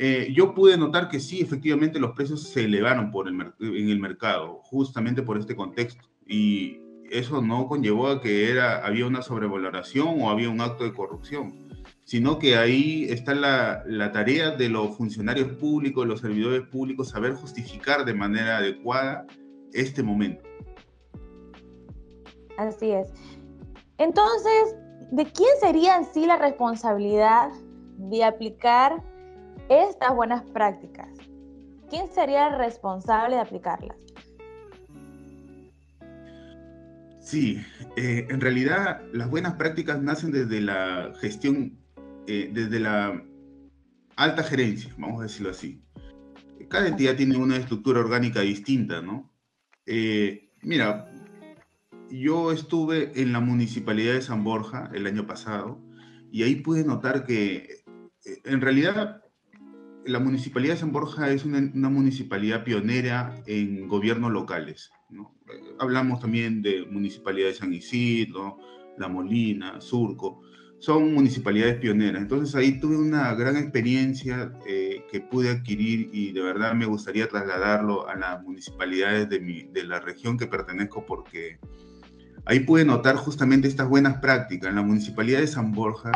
Eh, 0.00 0.32
yo 0.32 0.54
pude 0.54 0.78
notar 0.78 1.08
que 1.08 1.18
sí, 1.18 1.40
efectivamente 1.40 1.98
los 1.98 2.12
precios 2.12 2.44
se 2.44 2.64
elevaron 2.64 3.10
por 3.10 3.26
el 3.26 3.34
en 3.58 3.88
el 3.88 3.98
mercado, 3.98 4.60
justamente 4.62 5.22
por 5.22 5.36
este 5.36 5.56
contexto. 5.56 6.08
Y 6.24 6.80
eso 7.10 7.42
no 7.42 7.66
conllevó 7.66 8.06
a 8.06 8.20
que 8.20 8.48
era, 8.48 8.86
había 8.86 9.06
una 9.06 9.22
sobrevaloración 9.22 10.22
o 10.22 10.30
había 10.30 10.50
un 10.50 10.60
acto 10.60 10.84
de 10.84 10.92
corrupción, 10.92 11.68
sino 12.04 12.38
que 12.38 12.56
ahí 12.56 13.06
está 13.10 13.34
la, 13.34 13.82
la 13.86 14.12
tarea 14.12 14.52
de 14.52 14.68
los 14.68 14.96
funcionarios 14.96 15.48
públicos, 15.54 16.06
los 16.06 16.20
servidores 16.20 16.62
públicos, 16.68 17.08
saber 17.08 17.32
justificar 17.32 18.04
de 18.04 18.14
manera 18.14 18.58
adecuada 18.58 19.26
este 19.72 20.04
momento. 20.04 20.44
Así 22.56 22.92
es. 22.92 23.12
Entonces, 23.98 24.76
¿de 25.10 25.24
quién 25.24 25.50
sería 25.60 25.96
en 25.96 26.04
sí 26.04 26.24
la 26.24 26.36
responsabilidad 26.36 27.50
de 27.96 28.22
aplicar 28.22 29.02
estas 29.68 30.14
buenas 30.14 30.42
prácticas? 30.50 31.08
¿Quién 31.90 32.08
sería 32.08 32.48
el 32.48 32.58
responsable 32.58 33.36
de 33.36 33.40
aplicarlas? 33.40 33.96
Sí, 37.20 37.62
eh, 37.96 38.26
en 38.30 38.40
realidad 38.40 39.02
las 39.12 39.28
buenas 39.28 39.54
prácticas 39.54 40.00
nacen 40.00 40.30
desde 40.30 40.62
la 40.62 41.12
gestión, 41.20 41.78
eh, 42.26 42.50
desde 42.52 42.80
la 42.80 43.22
alta 44.16 44.42
gerencia, 44.42 44.94
vamos 44.96 45.20
a 45.20 45.24
decirlo 45.24 45.50
así. 45.50 45.82
Cada 46.68 46.88
entidad 46.88 47.16
tiene 47.16 47.36
una 47.36 47.56
estructura 47.56 48.00
orgánica 48.00 48.40
distinta, 48.40 49.02
¿no? 49.02 49.30
Eh, 49.84 50.52
mira, 50.62 51.12
yo 52.10 52.50
estuve 52.50 53.12
en 53.20 53.32
la 53.32 53.40
municipalidad 53.40 54.14
de 54.14 54.22
San 54.22 54.42
Borja 54.42 54.90
el 54.94 55.06
año 55.06 55.26
pasado 55.26 55.82
y 56.32 56.44
ahí 56.44 56.56
pude 56.56 56.82
notar 56.82 57.26
que 57.26 57.82
en 58.24 58.60
realidad 58.62 59.22
la 60.08 60.18
municipalidad 60.18 60.74
de 60.74 60.80
San 60.80 60.92
Borja 60.92 61.30
es 61.30 61.44
una, 61.44 61.58
una 61.58 61.88
municipalidad 61.88 62.64
pionera 62.64 63.34
en 63.46 63.86
gobiernos 63.86 64.32
locales. 64.32 64.90
¿no? 65.10 65.38
hablamos 65.78 66.20
también 66.20 66.62
de 66.62 66.86
municipalidades 66.90 67.54
de 67.54 67.60
San 67.60 67.72
Isidro, 67.72 68.58
La 68.98 69.08
Molina, 69.08 69.80
Surco, 69.80 70.42
son 70.78 71.12
municipalidades 71.12 71.76
pioneras. 71.76 72.22
Entonces 72.22 72.54
ahí 72.54 72.78
tuve 72.78 72.96
una 72.96 73.34
gran 73.34 73.56
experiencia 73.56 74.52
eh, 74.66 75.04
que 75.10 75.20
pude 75.20 75.50
adquirir 75.50 76.10
y 76.12 76.32
de 76.32 76.40
verdad 76.40 76.74
me 76.74 76.86
gustaría 76.86 77.28
trasladarlo 77.28 78.08
a 78.08 78.14
las 78.16 78.42
municipalidades 78.42 79.28
de, 79.28 79.40
mi, 79.40 79.64
de 79.64 79.84
la 79.84 80.00
región 80.00 80.38
que 80.38 80.46
pertenezco 80.46 81.04
porque 81.04 81.58
ahí 82.44 82.60
pude 82.60 82.84
notar 82.84 83.16
justamente 83.16 83.66
estas 83.66 83.88
buenas 83.88 84.18
prácticas. 84.18 84.72
La 84.72 84.82
municipalidad 84.82 85.40
de 85.40 85.48
San 85.48 85.72
Borja 85.72 86.12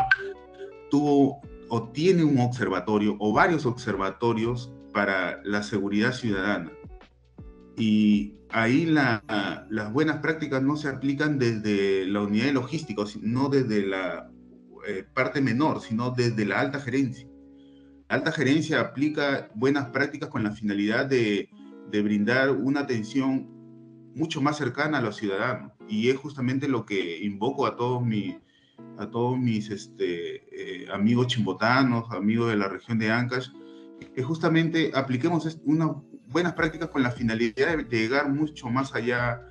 tuvo 0.89 1.41
o 1.69 1.89
tiene 1.89 2.23
un 2.23 2.39
observatorio 2.39 3.15
o 3.19 3.33
varios 3.33 3.65
observatorios 3.65 4.71
para 4.93 5.41
la 5.43 5.63
seguridad 5.63 6.13
ciudadana. 6.13 6.71
Y 7.75 8.35
ahí 8.49 8.85
las 8.85 9.91
buenas 9.91 10.17
prácticas 10.17 10.61
no 10.61 10.77
se 10.77 10.87
aplican 10.87 11.39
desde 11.39 12.05
la 12.05 12.21
unidad 12.21 12.45
de 12.45 12.53
logística, 12.53 13.03
no 13.21 13.49
desde 13.49 13.85
la 13.85 14.31
eh, 14.87 15.03
parte 15.13 15.41
menor, 15.41 15.81
sino 15.81 16.11
desde 16.11 16.45
la 16.45 16.59
alta 16.59 16.79
gerencia. 16.79 17.27
La 18.09 18.17
alta 18.17 18.31
gerencia 18.31 18.79
aplica 18.79 19.49
buenas 19.55 19.87
prácticas 19.87 20.29
con 20.29 20.43
la 20.43 20.51
finalidad 20.51 21.05
de, 21.07 21.49
brindar 21.91 22.49
una 22.49 22.81
atención 22.81 23.47
mucho 24.15 24.41
más 24.41 24.57
cercana 24.57 24.97
a 24.97 25.01
los 25.01 25.17
ciudadanos. 25.17 25.71
Y 25.87 26.09
es 26.09 26.17
justamente 26.17 26.67
lo 26.67 26.85
que 26.85 27.23
invoco 27.23 27.65
a 27.65 27.75
todos, 27.75 28.03
a 28.97 29.09
todos 29.09 29.37
mis 29.37 29.69
este, 29.69 30.42
eh, 30.63 30.87
amigos 30.91 31.27
chimbotanos, 31.27 32.11
amigos 32.11 32.49
de 32.49 32.57
la 32.57 32.67
región 32.67 32.97
de 32.97 33.11
Ancash, 33.11 33.49
que 34.15 34.23
justamente 34.23 34.91
apliquemos 34.93 35.59
una 35.65 35.95
buenas 36.33 36.53
prácticas 36.53 36.89
con 36.89 37.03
la 37.03 37.11
finalidad 37.11 37.77
de, 37.77 37.83
llegar 37.83 38.29
mucho 38.29 38.69
más 38.69 38.93
allá 38.93 39.41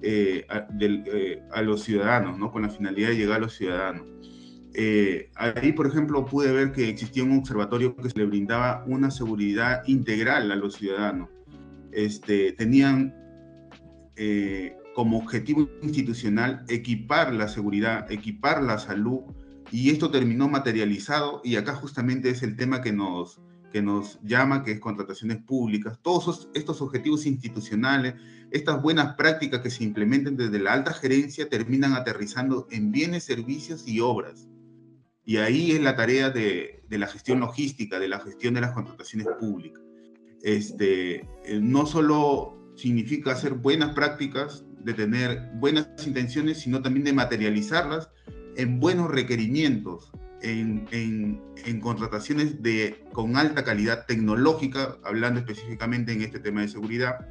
eh, 0.00 0.46
eh, 0.80 1.42
a, 1.52 1.60
los 1.60 1.82
ciudadanos, 1.82 2.38
¿no? 2.38 2.50
Con 2.50 2.62
la 2.62 2.70
finalidad 2.70 3.08
de 3.08 3.16
llegar 3.16 3.38
a 3.38 3.40
los 3.40 3.54
ciudadanos. 3.54 4.06
Eh, 4.74 5.30
ahí, 5.34 5.72
por 5.72 5.88
ejemplo, 5.88 6.24
pude 6.24 6.52
ver 6.52 6.72
que 6.72 6.88
existía 6.88 7.24
un 7.24 7.36
observatorio 7.36 7.96
que 7.96 8.08
se 8.08 8.16
le 8.16 8.24
brindaba 8.24 8.84
una 8.86 9.10
seguridad 9.10 9.82
integral 9.86 10.50
a 10.52 10.56
los 10.56 10.74
ciudadanos. 10.74 11.28
Este, 11.92 12.52
tenían 12.52 13.14
como 14.96 15.18
objetivo 15.18 15.68
institucional 15.80 16.64
equipar 16.68 17.32
la 17.32 17.46
seguridad, 17.46 18.10
equipar 18.10 18.64
la 18.64 18.78
salud, 18.78 19.20
y 19.70 19.90
esto 19.90 20.10
terminó 20.10 20.48
materializado, 20.48 21.40
y 21.44 21.56
acá 21.56 21.74
justamente 21.74 22.30
es 22.30 22.42
el 22.42 22.56
tema 22.56 22.80
que 22.80 22.92
nos, 22.92 23.40
que 23.72 23.82
nos 23.82 24.18
llama, 24.22 24.64
que 24.64 24.72
es 24.72 24.80
contrataciones 24.80 25.38
públicas, 25.38 25.98
todos 26.02 26.48
estos 26.54 26.80
objetivos 26.80 27.26
institucionales, 27.26 28.14
estas 28.50 28.80
buenas 28.80 29.14
prácticas 29.16 29.60
que 29.60 29.70
se 29.70 29.84
implementen 29.84 30.36
desde 30.36 30.58
la 30.58 30.72
alta 30.72 30.94
gerencia 30.94 31.48
terminan 31.48 31.92
aterrizando 31.92 32.66
en 32.70 32.90
bienes, 32.90 33.24
servicios 33.24 33.86
y 33.86 34.00
obras. 34.00 34.48
Y 35.24 35.36
ahí 35.36 35.72
es 35.72 35.82
la 35.82 35.94
tarea 35.94 36.30
de, 36.30 36.82
la 36.88 37.06
gestión 37.06 37.40
logística, 37.40 37.98
de 37.98 38.08
la 38.08 38.20
gestión 38.20 38.54
de 38.54 38.62
las 38.62 38.72
contrataciones 38.72 39.26
públicas. 39.38 39.82
Este, 40.42 41.16
eh, 41.44 41.60
no 41.60 41.84
solo 41.84 42.72
significa 42.76 43.32
hacer 43.32 43.52
buenas 43.52 43.94
prácticas, 43.94 44.64
de 44.82 44.94
tener 44.94 45.50
buenas 45.56 45.88
intenciones, 46.06 46.60
sino 46.60 46.80
también 46.80 47.04
de 47.04 47.12
materializarlas 47.12 48.08
en 48.58 48.80
buenos 48.80 49.10
requerimientos, 49.10 50.10
en, 50.42 51.40
contrataciones 51.80 52.60
de, 52.60 53.04
con 53.12 53.36
alta 53.36 53.64
calidad 53.64 54.04
tecnológica, 54.06 54.98
hablando 55.04 55.40
específicamente 55.40 56.12
en 56.12 56.22
este 56.22 56.40
tema 56.40 56.62
de 56.62 56.68
seguridad, 56.68 57.26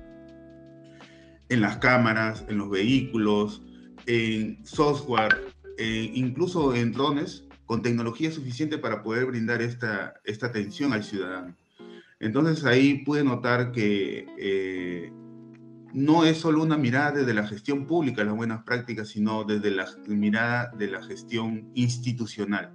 en 1.50 1.62
las 1.62 1.78
cámaras, 1.78 2.46
en 2.48 2.58
los 2.58 2.70
vehículos, 2.70 3.62
en 4.06 4.66
software, 4.66 5.54
incluso 5.78 6.74
en 6.74 6.94
drones, 6.94 7.44
con 7.66 7.82
tecnología 7.82 8.32
suficiente 8.32 8.78
para 8.78 9.04
poder 9.04 9.26
brindar 9.26 9.62
esta, 9.62 10.14
esta 10.24 10.48
atención 10.48 10.94
al 10.94 11.04
ciudadano. 11.04 11.54
Entonces 12.22 12.64
ahí 12.64 13.04
pude 13.04 13.26
notar 13.26 13.74
que 13.74 14.26
eh, 14.40 15.12
no 15.94 16.26
es 16.26 16.38
solo 16.38 16.64
una 16.64 16.78
mirada 16.78 17.12
desde 17.12 17.34
la 17.34 17.48
gestión 17.48 17.86
pública, 17.86 18.24
las 18.24 18.36
buenas 18.36 18.64
prácticas, 18.64 19.10
sino 19.10 19.44
desde 19.44 19.72
la 19.72 19.88
mirada 20.08 20.72
de 20.78 20.88
la 20.88 21.04
gestión 21.04 21.70
institucional. 21.74 22.74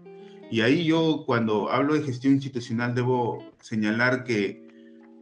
Y 0.50 0.60
ahí 0.60 0.84
yo 0.84 1.24
cuando 1.26 1.70
hablo 1.70 1.94
de 1.94 2.02
gestión 2.02 2.34
institucional 2.34 2.94
debo 2.94 3.52
señalar 3.60 4.24
que 4.24 4.68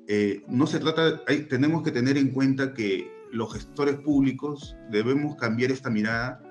eh, 0.08 0.42
no 0.48 0.66
se 0.66 0.80
trata, 0.80 1.24
tenemos 1.48 1.82
que 1.82 1.92
tener 1.92 2.16
en 2.16 2.30
cuenta 2.30 2.74
que 2.74 3.12
los 3.30 3.52
gestores 3.52 3.96
públicos 3.96 4.76
debemos 4.90 5.36
cambiar 5.36 5.70
esta 5.70 5.88
mirada 5.88 6.42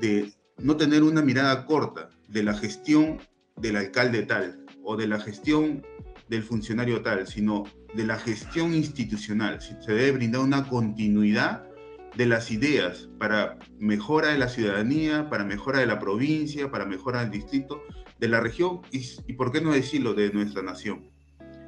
de 0.00 0.32
no 0.58 0.76
tener 0.76 1.02
una 1.02 1.22
mirada 1.22 1.66
corta 1.66 2.10
de 2.28 2.44
la 2.44 2.54
gestión 2.54 3.18
del 3.56 3.76
alcalde 3.76 4.22
tal 4.22 4.64
o 4.84 4.96
de 4.96 5.08
la 5.08 5.18
gestión 5.18 5.84
del 6.28 6.44
funcionario 6.44 7.02
tal, 7.02 7.26
sino 7.26 7.64
de 7.94 8.06
la 8.06 8.18
gestión 8.18 8.74
institucional. 8.74 9.60
Se 9.60 9.92
debe 9.92 10.12
brindar 10.12 10.42
una 10.42 10.68
continuidad 10.68 11.64
de 12.16 12.26
las 12.26 12.50
ideas 12.50 13.08
para 13.18 13.58
mejora 13.78 14.28
de 14.28 14.38
la 14.38 14.48
ciudadanía, 14.48 15.28
para 15.30 15.44
mejora 15.44 15.80
de 15.80 15.86
la 15.86 15.98
provincia, 15.98 16.70
para 16.70 16.84
mejora 16.84 17.20
del 17.20 17.30
distrito, 17.30 17.82
de 18.18 18.28
la 18.28 18.40
región 18.40 18.80
y, 18.90 19.32
por 19.34 19.52
qué 19.52 19.60
no 19.60 19.72
decirlo, 19.72 20.14
de 20.14 20.32
nuestra 20.32 20.62
nación. 20.62 21.08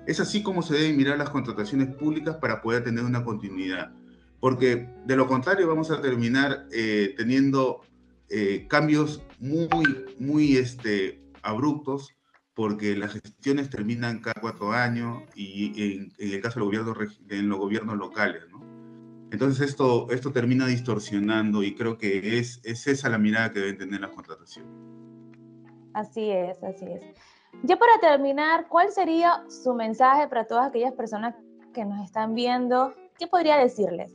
Es 0.06 0.20
así 0.20 0.42
como 0.42 0.62
se 0.62 0.74
deben 0.74 0.96
mirar 0.96 1.18
las 1.18 1.30
contrataciones 1.30 1.94
públicas 1.94 2.36
para 2.36 2.60
poder 2.60 2.84
tener 2.84 3.04
una 3.04 3.24
continuidad, 3.24 3.92
porque 4.40 4.88
de 5.06 5.16
lo 5.16 5.28
contrario 5.28 5.68
vamos 5.68 5.90
a 5.90 6.00
terminar 6.00 6.66
eh, 6.72 7.14
teniendo 7.16 7.82
eh, 8.28 8.66
cambios 8.68 9.22
muy, 9.38 10.04
muy 10.18 10.56
este, 10.56 11.22
abruptos, 11.42 12.14
porque 12.54 12.96
las 12.96 13.12
gestiones 13.12 13.70
terminan 13.70 14.20
cada 14.20 14.40
cuatro 14.40 14.72
años 14.72 15.22
y 15.34 15.94
en, 15.94 16.12
el 16.18 16.40
caso 16.40 16.60
de 16.60 16.66
los 16.66 16.84
gobiernos, 16.84 17.20
en 17.28 17.48
los 17.48 17.58
gobiernos 17.58 17.96
locales, 17.96 18.42
¿no? 18.50 18.60
Entonces 19.30 19.70
esto, 19.70 20.10
esto 20.10 20.30
termina 20.30 20.66
distorsionando 20.66 21.62
y 21.62 21.74
creo 21.74 21.96
que 21.96 22.38
es, 22.38 22.60
es 22.64 22.86
esa 22.86 23.08
la 23.08 23.16
mirada 23.16 23.50
que 23.50 23.60
deben 23.60 23.78
tener 23.78 24.00
las 24.00 24.10
contrataciones. 24.10 24.70
Así 25.94 26.30
es, 26.30 26.62
así 26.62 26.84
es. 26.84 27.02
Ya 27.62 27.78
para 27.78 27.98
terminar, 27.98 28.66
¿cuál 28.68 28.90
sería 28.90 29.42
su 29.48 29.74
mensaje 29.74 30.28
para 30.28 30.46
todas 30.46 30.68
aquellas 30.68 30.92
personas 30.92 31.34
que 31.72 31.84
nos 31.84 32.04
están 32.04 32.34
viendo? 32.34 32.92
¿Qué 33.18 33.26
podría 33.26 33.56
decirles? 33.56 34.12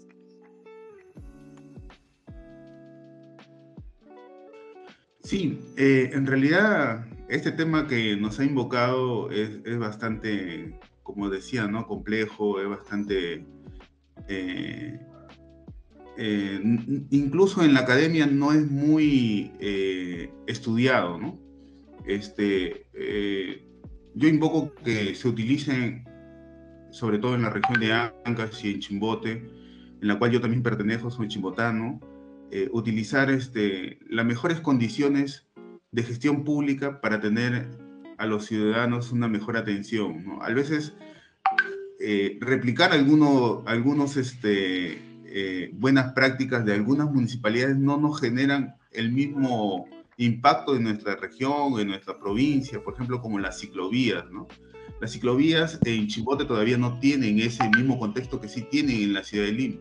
Sí, 5.23 5.59
eh, 5.77 6.11
en 6.13 6.25
realidad 6.25 7.05
este 7.29 7.51
tema 7.51 7.87
que 7.87 8.15
nos 8.15 8.39
ha 8.39 8.45
invocado 8.45 9.29
es, 9.31 9.77
bastante, 9.77 10.79
como 11.03 11.29
decía, 11.29 11.67
¿no? 11.67 11.87
complejo, 11.87 12.61
es 12.61 12.69
bastante... 12.69 13.45
Eh, 14.27 14.99
eh, 16.17 16.61
incluso 17.11 17.63
en 17.63 17.73
la 17.73 17.81
academia 17.81 18.25
no 18.25 18.51
es 18.51 18.69
muy 18.69 19.51
estudiado, 20.47 21.19
¿no? 21.19 21.47
Este, 22.07 22.87
eh, 22.93 23.67
yo 24.15 24.29
invoco 24.29 24.73
que 24.83 25.13
se 25.13 25.27
utilicen, 25.27 26.05
sobre 26.89 27.19
todo 27.19 27.35
en 27.35 27.41
la 27.41 27.49
región 27.49 27.79
de 27.81 27.91
Ancas 27.91 28.63
y 28.63 28.71
en 28.71 28.79
Chimbote, 28.79 29.31
en 29.31 30.07
la 30.07 30.17
cual 30.17 30.31
yo 30.31 30.41
también 30.41 30.63
pertenezco, 30.63 31.11
soy 31.11 31.27
chimbotano, 31.27 31.99
eh, 32.49 32.69
utilizar 32.71 33.29
este, 33.29 33.99
las 34.09 34.25
mejores 34.25 34.61
condiciones 34.61 35.46
de 35.91 36.03
gestión 36.03 36.43
pública 36.43 37.01
para 37.01 37.19
tener 37.19 37.69
a 38.17 38.25
los 38.25 38.45
ciudadanos 38.45 39.11
una 39.11 39.27
mejor 39.27 39.57
atención. 39.57 40.39
A 40.41 40.51
veces 40.51 40.93
eh, 41.99 42.37
replicar 42.41 42.91
algunos, 42.91 43.63
algunos 43.65 44.17
este, 44.17 45.01
buenas 45.73 46.13
prácticas 46.13 46.65
de 46.65 46.73
algunas 46.73 47.11
municipalidades 47.11 47.77
no 47.77 47.97
nos 47.97 48.19
generan 48.19 48.75
el 48.91 49.11
mismo 49.11 49.87
impacto 50.17 50.75
en 50.75 50.83
nuestra 50.83 51.15
región, 51.15 51.79
en 51.79 51.89
nuestra 51.89 52.19
provincia, 52.19 52.83
por 52.83 52.95
ejemplo, 52.95 53.21
como 53.21 53.39
las 53.39 53.59
ciclovías, 53.59 54.29
¿no? 54.31 54.47
Las 54.99 55.11
ciclovías 55.11 55.79
en 55.85 56.07
Chimbote 56.07 56.45
todavía 56.45 56.77
no 56.77 56.99
tienen 56.99 57.39
ese 57.39 57.69
mismo 57.69 57.99
contexto 57.99 58.41
que 58.41 58.47
sí 58.47 58.63
tienen 58.63 59.01
en 59.03 59.13
la 59.13 59.23
ciudad 59.23 59.45
de 59.45 59.51
Lima, 59.51 59.79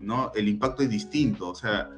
¿no? 0.00 0.30
El 0.36 0.48
impacto 0.48 0.82
es 0.84 0.90
distinto, 0.90 1.48
o 1.50 1.54
sea, 1.54 1.90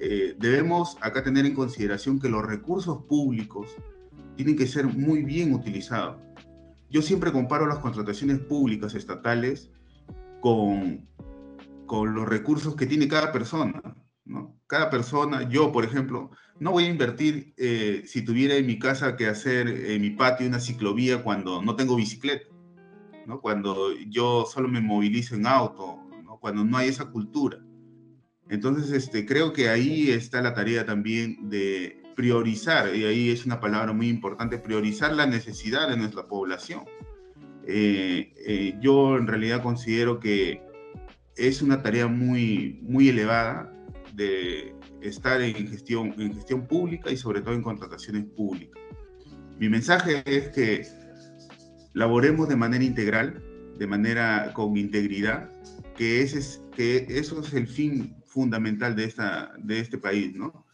eh, 0.00 0.34
debemos 0.38 0.96
acá 1.00 1.22
tener 1.22 1.46
en 1.46 1.54
consideración 1.54 2.20
que 2.20 2.28
los 2.28 2.44
recursos 2.44 3.02
públicos 3.04 3.74
tienen 4.36 4.56
que 4.56 4.66
ser 4.66 4.86
muy 4.86 5.22
bien 5.22 5.54
utilizados. 5.54 6.20
Yo 6.90 7.02
siempre 7.02 7.32
comparo 7.32 7.66
las 7.66 7.78
contrataciones 7.78 8.38
públicas 8.38 8.94
estatales 8.94 9.70
con, 10.40 11.08
con 11.86 12.14
los 12.14 12.28
recursos 12.28 12.76
que 12.76 12.86
tiene 12.86 13.08
cada 13.08 13.32
persona. 13.32 13.82
¿no? 14.24 14.56
Cada 14.66 14.90
persona, 14.90 15.48
yo 15.48 15.72
por 15.72 15.84
ejemplo, 15.84 16.30
no 16.58 16.72
voy 16.72 16.84
a 16.84 16.90
invertir 16.90 17.54
eh, 17.56 18.02
si 18.06 18.22
tuviera 18.22 18.54
en 18.54 18.66
mi 18.66 18.78
casa 18.78 19.16
que 19.16 19.26
hacer 19.26 19.68
en 19.68 20.02
mi 20.02 20.10
patio 20.10 20.46
una 20.46 20.60
ciclovía 20.60 21.22
cuando 21.22 21.62
no 21.62 21.76
tengo 21.76 21.96
bicicleta, 21.96 22.46
¿no? 23.26 23.40
cuando 23.40 23.92
yo 24.08 24.44
solo 24.46 24.68
me 24.68 24.80
movilizo 24.80 25.34
en 25.34 25.46
auto, 25.46 25.98
¿no? 26.24 26.38
cuando 26.38 26.64
no 26.64 26.76
hay 26.76 26.88
esa 26.88 27.06
cultura. 27.10 27.58
Entonces, 28.48 28.90
este, 28.92 29.26
creo 29.26 29.52
que 29.52 29.68
ahí 29.68 30.10
está 30.10 30.40
la 30.40 30.54
tarea 30.54 30.86
también 30.86 31.48
de 31.48 32.02
priorizar, 32.14 32.94
y 32.94 33.04
ahí 33.04 33.30
es 33.30 33.44
una 33.44 33.60
palabra 33.60 33.92
muy 33.92 34.08
importante, 34.08 34.58
priorizar 34.58 35.12
la 35.12 35.26
necesidad 35.26 35.88
de 35.88 35.96
nuestra 35.96 36.26
población. 36.26 36.84
Eh, 37.66 38.32
eh, 38.46 38.78
yo 38.80 39.16
en 39.16 39.26
realidad 39.26 39.62
considero 39.62 40.20
que 40.20 40.62
es 41.36 41.60
una 41.60 41.82
tarea 41.82 42.06
muy, 42.06 42.78
muy 42.82 43.08
elevada 43.08 43.72
de 44.14 44.74
estar 45.02 45.42
en 45.42 45.68
gestión, 45.68 46.14
en 46.18 46.34
gestión 46.34 46.66
pública 46.66 47.10
y 47.10 47.16
sobre 47.16 47.42
todo 47.42 47.54
en 47.54 47.62
contrataciones 47.62 48.24
públicas. 48.24 48.80
Mi 49.58 49.68
mensaje 49.68 50.22
es 50.24 50.48
que 50.48 50.86
laboremos 51.92 52.48
de 52.48 52.56
manera 52.56 52.84
integral, 52.84 53.42
de 53.78 53.86
manera 53.86 54.52
con 54.54 54.76
integridad, 54.76 55.50
que, 55.96 56.22
ese 56.22 56.38
es, 56.38 56.62
que 56.74 57.06
eso 57.08 57.40
es 57.40 57.52
el 57.52 57.66
fin 57.66 58.14
fundamental 58.36 58.94
de, 58.94 59.04
esta, 59.04 59.54
de 59.56 59.80
este 59.80 59.96
país, 59.96 60.34
¿no? 60.34 60.66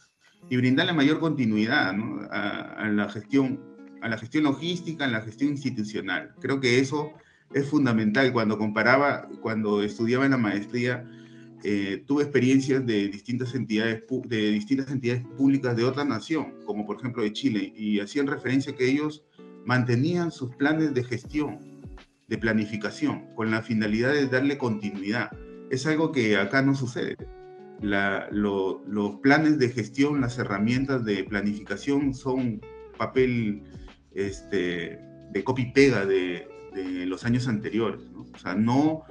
Y 0.49 0.57
brindarle 0.57 0.91
mayor 0.91 1.21
continuidad 1.21 1.95
a, 2.29 2.89
la 2.89 3.07
gestión, 3.07 3.61
a 4.01 4.09
la 4.09 4.17
gestión 4.17 4.43
logística, 4.43 5.05
a 5.05 5.07
la 5.07 5.21
gestión 5.21 5.51
institucional. 5.51 6.35
Creo 6.41 6.59
que 6.59 6.79
eso 6.79 7.13
es 7.53 7.65
fundamental. 7.69 8.33
Cuando 8.33 8.57
comparaba, 8.57 9.29
cuando 9.41 9.81
estudiaba 9.81 10.25
en 10.25 10.31
la 10.31 10.37
maestría, 10.37 11.09
eh, 11.63 12.03
tuve 12.05 12.23
experiencias 12.23 12.85
de 12.85 13.07
distintas, 13.07 13.55
entidades, 13.55 14.03
de 14.25 14.51
distintas 14.51 14.91
entidades 14.91 15.23
públicas 15.37 15.73
de 15.77 15.85
otra 15.85 16.03
nación, 16.03 16.55
como 16.65 16.85
por 16.85 16.97
ejemplo 16.97 17.23
de 17.23 17.31
Chile, 17.31 17.71
y 17.77 18.01
hacían 18.01 18.27
referencia 18.27 18.75
que 18.75 18.89
ellos 18.91 19.23
mantenían 19.65 20.31
sus 20.31 20.53
planes 20.57 20.93
de 20.93 21.05
gestión, 21.05 21.59
de 22.27 22.37
planificación, 22.37 23.33
con 23.37 23.51
la 23.51 23.61
finalidad 23.61 24.11
de 24.11 24.27
darle 24.27 24.57
continuidad. 24.57 25.31
Es 25.71 25.87
algo 25.87 26.11
que 26.11 26.35
acá 26.35 26.61
no 26.61 26.75
sucede. 26.75 27.15
Los 27.83 29.15
planes 29.21 29.59
de 29.59 29.69
gestión, 29.69 30.21
las 30.21 30.37
herramientas 30.37 31.03
de 31.05 31.23
planificación 31.23 32.13
son 32.13 32.61
papel 32.97 33.63
este, 34.13 34.99
de 35.31 35.43
copy-pega 35.43 36.05
de, 36.05 36.47
los 37.05 37.23
años 37.25 37.47
anteriores. 37.47 38.01
¿no? 38.11 38.25
O 38.33 38.37
sea, 38.39 38.55
no, 38.55 39.03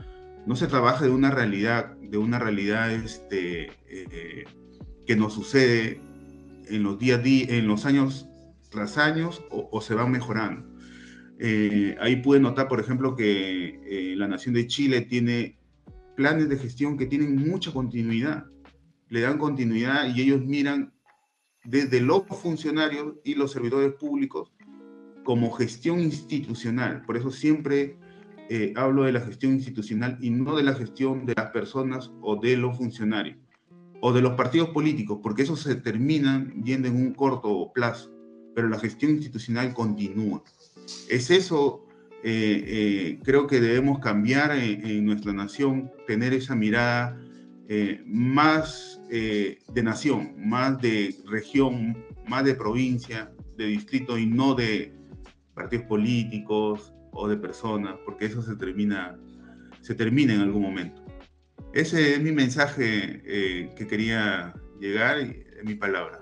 no 0.46 0.56
se 0.56 0.66
trabaja 0.66 1.04
de 1.04 1.10
una 1.10 1.30
realidad, 1.30 1.94
de 1.96 2.18
una 2.18 2.38
realidad 2.40 2.90
este, 2.90 3.70
eh, 3.86 4.44
que 5.06 5.16
nos 5.16 5.34
sucede 5.34 6.00
en 6.68 6.82
los 6.82 6.98
días, 6.98 7.20
en 7.24 7.68
los 7.68 7.86
años 7.86 8.26
tras 8.72 8.98
años 8.98 9.44
o, 9.50 9.80
se 9.80 9.94
van 9.94 10.10
mejorando. 10.10 10.66
Eh, 11.38 11.96
ahí 12.00 12.16
puede 12.16 12.40
notar, 12.40 12.68
por 12.68 12.80
ejemplo, 12.80 13.14
que 13.14 13.80
eh, 13.84 14.14
la 14.16 14.26
Nación 14.26 14.54
de 14.54 14.66
Chile 14.66 15.02
tiene 15.02 15.58
planes 16.16 16.48
de 16.48 16.56
gestión 16.56 16.96
que 16.96 17.06
tienen 17.06 17.36
mucha 17.36 17.72
continuidad, 17.72 18.46
le 19.12 19.20
dan 19.20 19.36
continuidad 19.36 20.06
y 20.14 20.22
ellos 20.22 20.42
miran 20.42 20.90
desde 21.64 22.00
los 22.00 22.26
funcionarios 22.28 23.16
y 23.24 23.34
los 23.34 23.52
servidores 23.52 23.92
públicos 23.92 24.50
como 25.22 25.52
gestión 25.52 26.00
institucional. 26.00 27.02
Por 27.02 27.18
eso 27.18 27.30
siempre 27.30 27.98
eh, 28.48 28.72
hablo 28.74 29.04
de 29.04 29.12
la 29.12 29.20
gestión 29.20 29.52
institucional 29.52 30.16
y 30.22 30.30
no 30.30 30.56
de 30.56 30.62
la 30.62 30.72
gestión 30.72 31.26
de 31.26 31.34
las 31.36 31.50
personas 31.50 32.10
o 32.22 32.36
de 32.36 32.56
los 32.56 32.78
funcionarios 32.78 33.36
o 34.00 34.14
de 34.14 34.22
los 34.22 34.32
partidos 34.32 34.70
políticos, 34.70 35.20
porque 35.22 35.42
esos 35.42 35.60
se 35.60 35.74
terminan 35.74 36.64
yendo 36.64 36.88
en 36.88 36.96
un 36.96 37.12
corto 37.12 37.70
plazo, 37.74 38.10
pero 38.54 38.70
la 38.70 38.78
gestión 38.78 39.12
institucional 39.12 39.74
continúa. 39.74 40.42
Es 41.10 41.30
eso, 41.30 41.84
eh, 42.24 42.64
eh, 42.66 43.18
creo 43.22 43.46
que 43.46 43.60
debemos 43.60 43.98
cambiar 43.98 44.52
en, 44.56 45.04
nuestra 45.04 45.34
nación, 45.34 45.92
tener 46.06 46.32
esa 46.32 46.56
mirada 46.56 47.20
más 48.04 49.01
de 49.12 49.82
nación, 49.82 50.34
más 50.36 50.80
de 50.80 51.14
región, 51.26 52.04
más 52.26 52.44
de 52.44 52.54
provincia, 52.54 53.30
de 53.56 53.66
distrito 53.66 54.16
y 54.16 54.26
no 54.26 54.54
de 54.54 54.92
partidos 55.54 55.84
políticos, 55.86 56.92
o 57.12 57.28
de 57.28 57.36
personas, 57.36 57.96
porque 58.04 58.26
eso 58.26 58.42
se 58.42 58.56
termina, 58.56 59.18
se 59.80 59.94
termina 59.94 60.34
en 60.34 60.40
algún 60.40 60.62
momento. 60.62 61.02
Ese 61.72 62.14
es 62.14 62.20
mi 62.20 62.32
mensaje 62.32 63.22
eh, 63.24 63.70
que 63.76 63.86
quería 63.86 64.54
llegar 64.80 65.18
en 65.18 65.64
mi 65.64 65.74
palabra. 65.74 66.20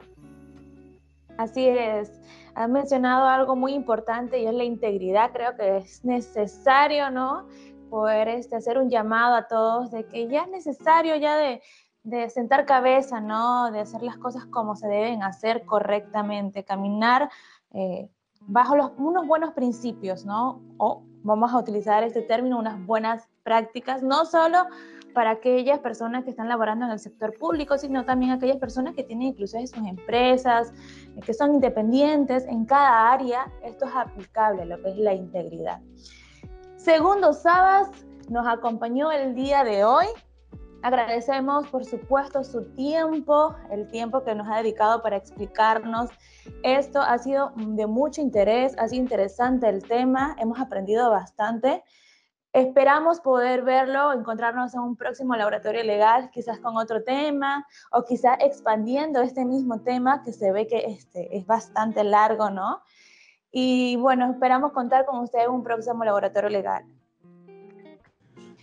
Así 1.39 1.67
es. 1.67 2.21
Has 2.55 2.69
mencionado 2.69 3.27
algo 3.27 3.57
muy 3.57 3.73
importante 3.73 4.39
y 4.41 4.47
es 4.47 4.53
la 4.53 4.65
integridad. 4.65 5.33
Creo 5.33 5.57
que 5.57 5.79
es 5.79 6.05
necesario, 6.05 7.11
¿no? 7.11 7.49
Poder 7.89 8.29
este, 8.29 8.57
hacer 8.57 8.79
un 8.79 8.91
llamado 8.91 9.35
a 9.35 9.49
todos 9.49 9.91
de 9.91 10.05
que 10.05 10.29
ya 10.29 10.43
es 10.43 10.51
necesario 10.51 11.17
ya 11.17 11.37
de, 11.37 11.63
de 12.03 12.31
sentar 12.31 12.65
cabeza, 12.65 13.21
¿no? 13.21 13.71
De 13.71 13.81
hacer 13.81 14.03
las 14.03 14.17
cosas 14.17 14.47
como 14.47 14.77
se 14.77 14.89
deben 14.89 15.23
hacer 15.23 15.65
correctamente, 15.65 16.65
caminar 16.65 17.31
eh, 17.73 18.09
bajo 18.41 18.75
unos 18.97 19.27
buenos 19.27 19.53
principios, 19.53 20.25
¿no? 20.25 20.63
O 20.79 21.03
vamos 21.23 21.53
a 21.53 21.59
utilizar 21.59 22.03
este 22.03 22.23
término, 22.23 22.59
unas 22.59 22.85
buenas 22.87 23.29
prácticas, 23.43 24.03
no 24.03 24.25
solo 24.25 24.67
para 25.13 25.31
aquellas 25.31 25.81
personas 25.81 26.25
que 26.25 26.31
están 26.31 26.49
laborando 26.49 26.87
en 26.87 26.93
el 26.93 26.99
sector 26.99 27.37
público, 27.37 27.77
sino 27.77 28.05
también 28.05 28.31
aquellas 28.31 28.59
personas 28.59 28.95
que 28.95 29.03
tienen 29.03 29.29
incluso 29.29 29.59
sus 29.59 29.87
empresas, 29.87 30.73
eh, 31.17 31.21
que 31.21 31.35
son 31.35 31.55
independientes 31.55 32.45
en 32.47 32.65
cada 32.65 33.13
área. 33.13 33.51
Esto 33.63 33.87
es 33.87 33.95
aplicable, 33.95 34.65
lo 34.65 34.81
que 34.83 34.91
es 34.91 34.97
la 34.97 35.13
integridad. 35.13 35.81
Segundo, 36.77 37.33
Sabas 37.33 37.91
nos 38.31 38.47
acompañó 38.47 39.11
el 39.11 39.35
día 39.35 39.65
de 39.65 39.85
hoy 39.85 40.07
Agradecemos, 40.83 41.67
por 41.69 41.85
supuesto, 41.85 42.43
su 42.43 42.65
tiempo, 42.75 43.55
el 43.71 43.87
tiempo 43.89 44.25
que 44.25 44.35
nos 44.35 44.49
ha 44.49 44.57
dedicado 44.57 45.03
para 45.03 45.17
explicarnos. 45.17 46.09
Esto 46.63 47.03
ha 47.03 47.19
sido 47.19 47.53
de 47.55 47.87
mucho 47.87 48.23
interés, 48.23 48.75
ha 48.79 48.89
sido 48.89 49.03
interesante 49.03 49.69
el 49.69 49.83
tema, 49.83 50.35
hemos 50.39 50.59
aprendido 50.59 51.11
bastante. 51.11 51.85
Esperamos 52.55 53.21
poder 53.21 53.63
verlo, 53.63 54.13
encontrarnos 54.13 54.73
en 54.75 54.81
un 54.81 54.97
próximo 54.97 55.37
laboratorio 55.37 55.85
legal, 55.85 56.31
quizás 56.31 56.59
con 56.61 56.79
otro 56.79 57.05
tema, 57.05 57.67
o 57.93 58.03
quizás 58.03 58.39
expandiendo 58.41 59.21
este 59.21 59.45
mismo 59.45 59.83
tema 59.83 60.23
que 60.23 60.33
se 60.33 60.51
ve 60.51 60.67
que 60.67 60.79
este 60.87 61.37
es 61.37 61.47
bastante 61.47 62.03
largo, 62.05 62.49
¿no? 62.49 62.81
Y 63.53 63.97
bueno, 63.97 64.31
esperamos 64.31 64.73
contar 64.73 65.05
con 65.05 65.19
usted 65.21 65.41
en 65.41 65.51
un 65.51 65.63
próximo 65.63 66.05
laboratorio 66.05 66.49
legal. 66.49 66.85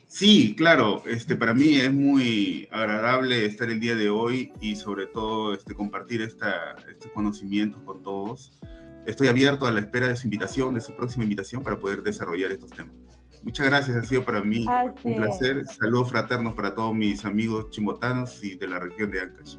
Sí, 0.08 0.56
claro, 0.56 1.04
este, 1.06 1.36
para 1.36 1.54
mí 1.54 1.76
es 1.76 1.94
muy 1.94 2.68
agradable 2.72 3.46
estar 3.46 3.70
el 3.70 3.82
día 3.82 3.94
de 3.96 4.10
hoy 4.10 4.54
y 4.62 4.78
sobre 4.78 5.06
todo 5.06 5.54
este, 5.54 5.76
compartir 5.76 6.22
esta, 6.22 6.76
estos 6.90 7.12
conocimientos 7.12 7.82
con 7.84 8.02
todos. 8.02 8.58
Estoy 9.06 9.28
abierto 9.28 9.68
a 9.68 9.72
la 9.72 9.82
espera 9.82 10.08
de 10.08 10.16
su 10.16 10.28
invitación, 10.28 10.76
de 10.76 10.82
su 10.82 10.96
próxima 10.96 11.24
invitación 11.24 11.62
para 11.62 11.78
poder 11.78 12.04
desarrollar 12.04 12.52
estos 12.52 12.72
temas. 12.72 12.96
Muchas 13.44 13.68
gracias, 13.68 13.98
ha 13.98 14.04
sido 14.04 14.24
para 14.24 14.42
mí 14.42 14.66
un 15.04 15.16
placer. 15.16 15.66
Saludos 15.66 16.10
fraternos 16.10 16.56
para 16.56 16.74
todos 16.74 16.96
mis 16.96 17.24
amigos 17.26 17.70
chimbotanos 17.70 18.44
y 18.44 18.56
de 18.56 18.68
la 18.68 18.80
región 18.80 19.12
de 19.12 19.22
Ancash. 19.22 19.58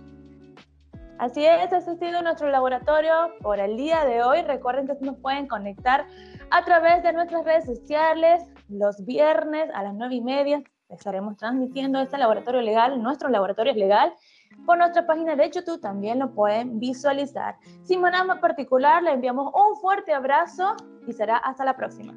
Así 1.19 1.45
es, 1.45 1.63
este 1.63 1.77
ha 1.77 1.81
sido 1.81 2.23
nuestro 2.23 2.49
laboratorio 2.49 3.13
por 3.41 3.59
el 3.59 3.77
día 3.77 4.05
de 4.05 4.23
hoy. 4.23 4.43
Recuerden 4.43 4.87
que 4.87 4.95
nos 5.01 5.19
pueden 5.19 5.49
conectar 5.49 6.07
a 6.51 6.65
través 6.65 7.03
de 7.03 7.13
nuestras 7.13 7.45
redes 7.45 7.67
sociales, 7.67 8.45
los 8.69 9.05
viernes 9.05 9.69
a 9.75 9.83
las 9.83 9.95
nueve 9.95 10.15
y 10.15 10.21
media 10.21 10.63
estaremos 10.89 11.37
transmitiendo 11.37 12.01
este 12.01 12.19
laboratorio 12.19 12.63
legal, 12.63 13.03
nuestro 13.03 13.29
laboratorio 13.29 13.75
legal, 13.75 14.13
por 14.65 14.79
nuestra 14.79 15.07
página 15.07 15.37
de 15.37 15.51
YouTube 15.51 15.81
también 15.81 16.19
lo 16.19 16.33
pueden 16.33 16.79
visualizar. 16.79 17.57
Sin 17.83 18.01
más 18.01 18.39
particular, 18.41 19.03
le 19.03 19.13
enviamos 19.13 19.53
un 19.55 19.77
fuerte 19.77 20.15
abrazo 20.15 20.75
y 21.07 21.13
será 21.13 21.37
hasta 21.39 21.65
la 21.65 21.77
próxima. 21.77 22.15